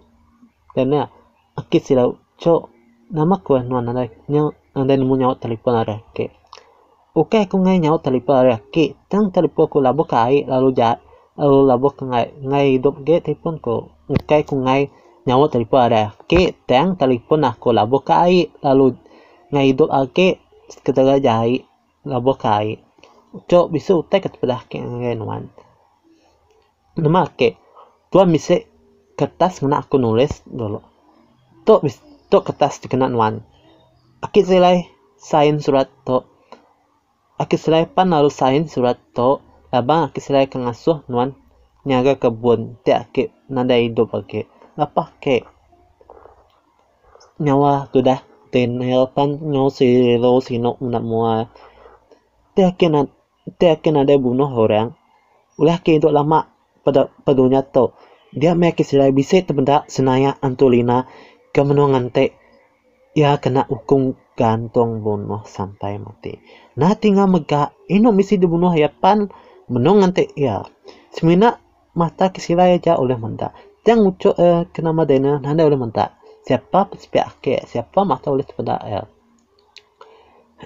Dan 0.77 0.93
ya. 0.93 1.09
Akik 1.57 1.81
sila 1.81 2.09
ucok. 2.09 2.69
Nama 3.09 3.33
aku 3.37 3.57
berenang 3.57 3.89
nada 3.89 4.05
nyawa. 4.29 4.53
Nemu 4.77 5.13
nyawa 5.17 5.35
telepon 5.41 5.73
hari 5.73 5.97
akik. 5.97 6.29
Oke 7.17 7.41
aku 7.41 7.57
ngai 7.57 7.81
nyau 7.81 7.97
talipa 7.97 8.45
ki 8.69 8.93
tang 9.09 9.33
talipa 9.33 9.65
ko 9.65 9.81
labo 9.81 10.05
kai 10.05 10.45
lalu 10.45 10.77
ja 10.77 11.01
lalu 11.33 11.65
labo 11.65 11.89
ngai 11.89 12.37
ngai 12.45 12.77
hidup 12.77 13.01
ge 13.01 13.17
telepon 13.25 13.57
ko 13.57 13.89
oke 14.05 14.35
aku 14.39 14.55
ngai 14.61 14.93
nyau 15.29 15.45
talipa 15.45 15.85
ki 16.25 16.57
tang 16.65 16.97
telepon 16.97 17.45
aku 17.45 17.69
labo 17.69 18.01
kai 18.01 18.49
lalu 18.65 18.97
ngai 19.53 19.69
hidup 19.69 19.93
ake 19.93 20.41
ketika 20.81 21.21
jai 21.21 21.61
labo 22.01 22.33
kai. 22.33 22.81
Cok 23.29 23.69
bisa 23.69 23.93
utai 23.93 24.25
kat 24.25 24.41
pedah 24.41 24.65
ke 24.65 24.81
nuan. 25.13 25.53
Nama 26.97 27.29
ke 27.29 27.61
tua 28.09 28.25
mise 28.25 28.65
kertas 29.13 29.61
kena 29.61 29.85
aku 29.85 30.01
nulis 30.01 30.41
dulu. 30.49 30.81
Tok 31.61 31.85
bis 31.85 32.01
tok 32.33 32.49
kertas 32.49 32.81
dikena 32.81 33.05
nuan. 33.05 33.45
Akit 34.25 34.49
selai 34.49 34.89
sain 35.21 35.61
surat 35.61 35.93
to 36.09 36.25
akit 37.37 37.61
selai 37.61 37.85
pan 37.85 38.09
lalu 38.09 38.33
sain 38.33 38.65
surat 38.65 38.97
to 39.13 39.39
labang 39.69 40.09
akit 40.09 40.25
selai 40.25 40.49
kengasuh 40.49 41.05
nuan 41.05 41.37
nyaga 41.85 42.17
kebun 42.17 42.81
te 42.83 42.91
akit 42.97 43.29
nanda 43.47 43.77
hidup 43.77 44.11
ake 44.11 44.49
apa 44.79 45.03
ke 45.19 45.43
nyawa 47.43 47.91
sudah 47.91 48.23
ten 48.51 48.79
pan 49.15 49.29
nyo 49.51 49.67
si 49.67 50.15
lo 50.15 50.39
si 50.39 50.57
no 50.57 50.79
una 50.79 50.99
mua. 51.03 51.47
Te 52.55 52.63
te 53.59 53.65
akit 53.67 53.91
nanda 53.91 54.15
bunuh 54.15 54.49
orang. 54.49 54.95
Ulah 55.59 55.83
ke 55.83 55.99
itu 55.99 56.07
lama 56.07 56.47
pada 56.83 57.11
padunya 57.27 57.59
to 57.61 57.91
dia 58.31 58.55
me 58.55 58.71
akit 58.71 58.87
selai 58.87 59.11
bisa 59.11 59.43
tebenda 59.43 59.83
senaya 59.91 60.39
antulina 60.39 61.05
kemenangan 61.51 62.09
te 62.15 62.25
ia 63.17 63.35
kena 63.41 63.67
hukum 63.67 64.15
gantung 64.39 65.03
bunuh 65.03 65.43
sampai 65.43 65.99
mati. 65.99 66.39
Nah 66.79 66.95
tinggal 66.95 67.27
mega 67.27 67.75
ino 67.91 68.15
misi 68.15 68.39
dibunuh 68.39 68.71
ya 68.71 68.87
pan. 68.87 69.27
Menong 69.69 70.01
nanti 70.01 70.25
ya. 70.33 70.65
Semina 71.13 71.61
mata 71.93 72.33
kisila 72.33 72.65
aja 72.65 72.97
oleh 72.97 73.13
menda. 73.21 73.53
Yang 73.89 73.99
ucap 74.13 74.35
eh, 74.37 74.61
kena 74.69 74.93
madena 74.93 75.41
nanda 75.41 75.65
oleh 75.65 75.79
menda. 75.81 76.13
Siapa 76.45 76.93
pespiak 76.93 77.41
ke 77.41 77.57
siapa 77.65 78.05
mata 78.05 78.29
oleh 78.29 78.45
pada 78.45 78.77
ya. 78.85 79.01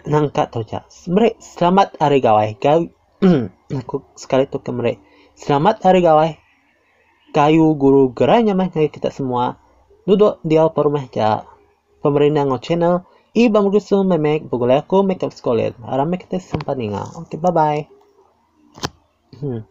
Nangkat 0.03 0.51
toja. 0.51 0.84
Mereka 1.07 1.39
selamat 1.39 1.95
hari 2.03 2.19
gawai. 2.19 2.59
Kau 2.59 2.91
aku 3.80 4.03
sekali 4.19 4.51
tuh 4.51 4.59
ke 4.59 4.76
mereka. 4.76 4.99
Selamat 5.39 5.80
hari 5.88 6.03
gawai. 6.03 6.36
Kayu 7.32 7.71
guru 7.80 8.11
geranya 8.11 8.51
mah 8.51 8.67
kita 8.67 9.07
semua. 9.07 9.55
Duduk 10.03 10.43
di 10.43 10.59
alpa 10.59 10.84
rumah 10.84 11.07
ja 11.07 11.47
pemerintah 12.03 12.43
ngo 12.43 12.59
channel 12.59 12.95
i 13.34 13.47
bam 13.47 13.71
gusto 13.71 14.03
memek 14.03 14.45
bugula 14.51 14.84
ko 14.84 15.01
makeup 15.07 15.32
scholar 15.32 15.71
aram 15.88 16.11
mekte 16.11 16.38
sampaninga 16.38 17.15
okay 17.15 17.39
bye 17.39 17.55
bye 17.55 17.82
hmm. 19.39 19.63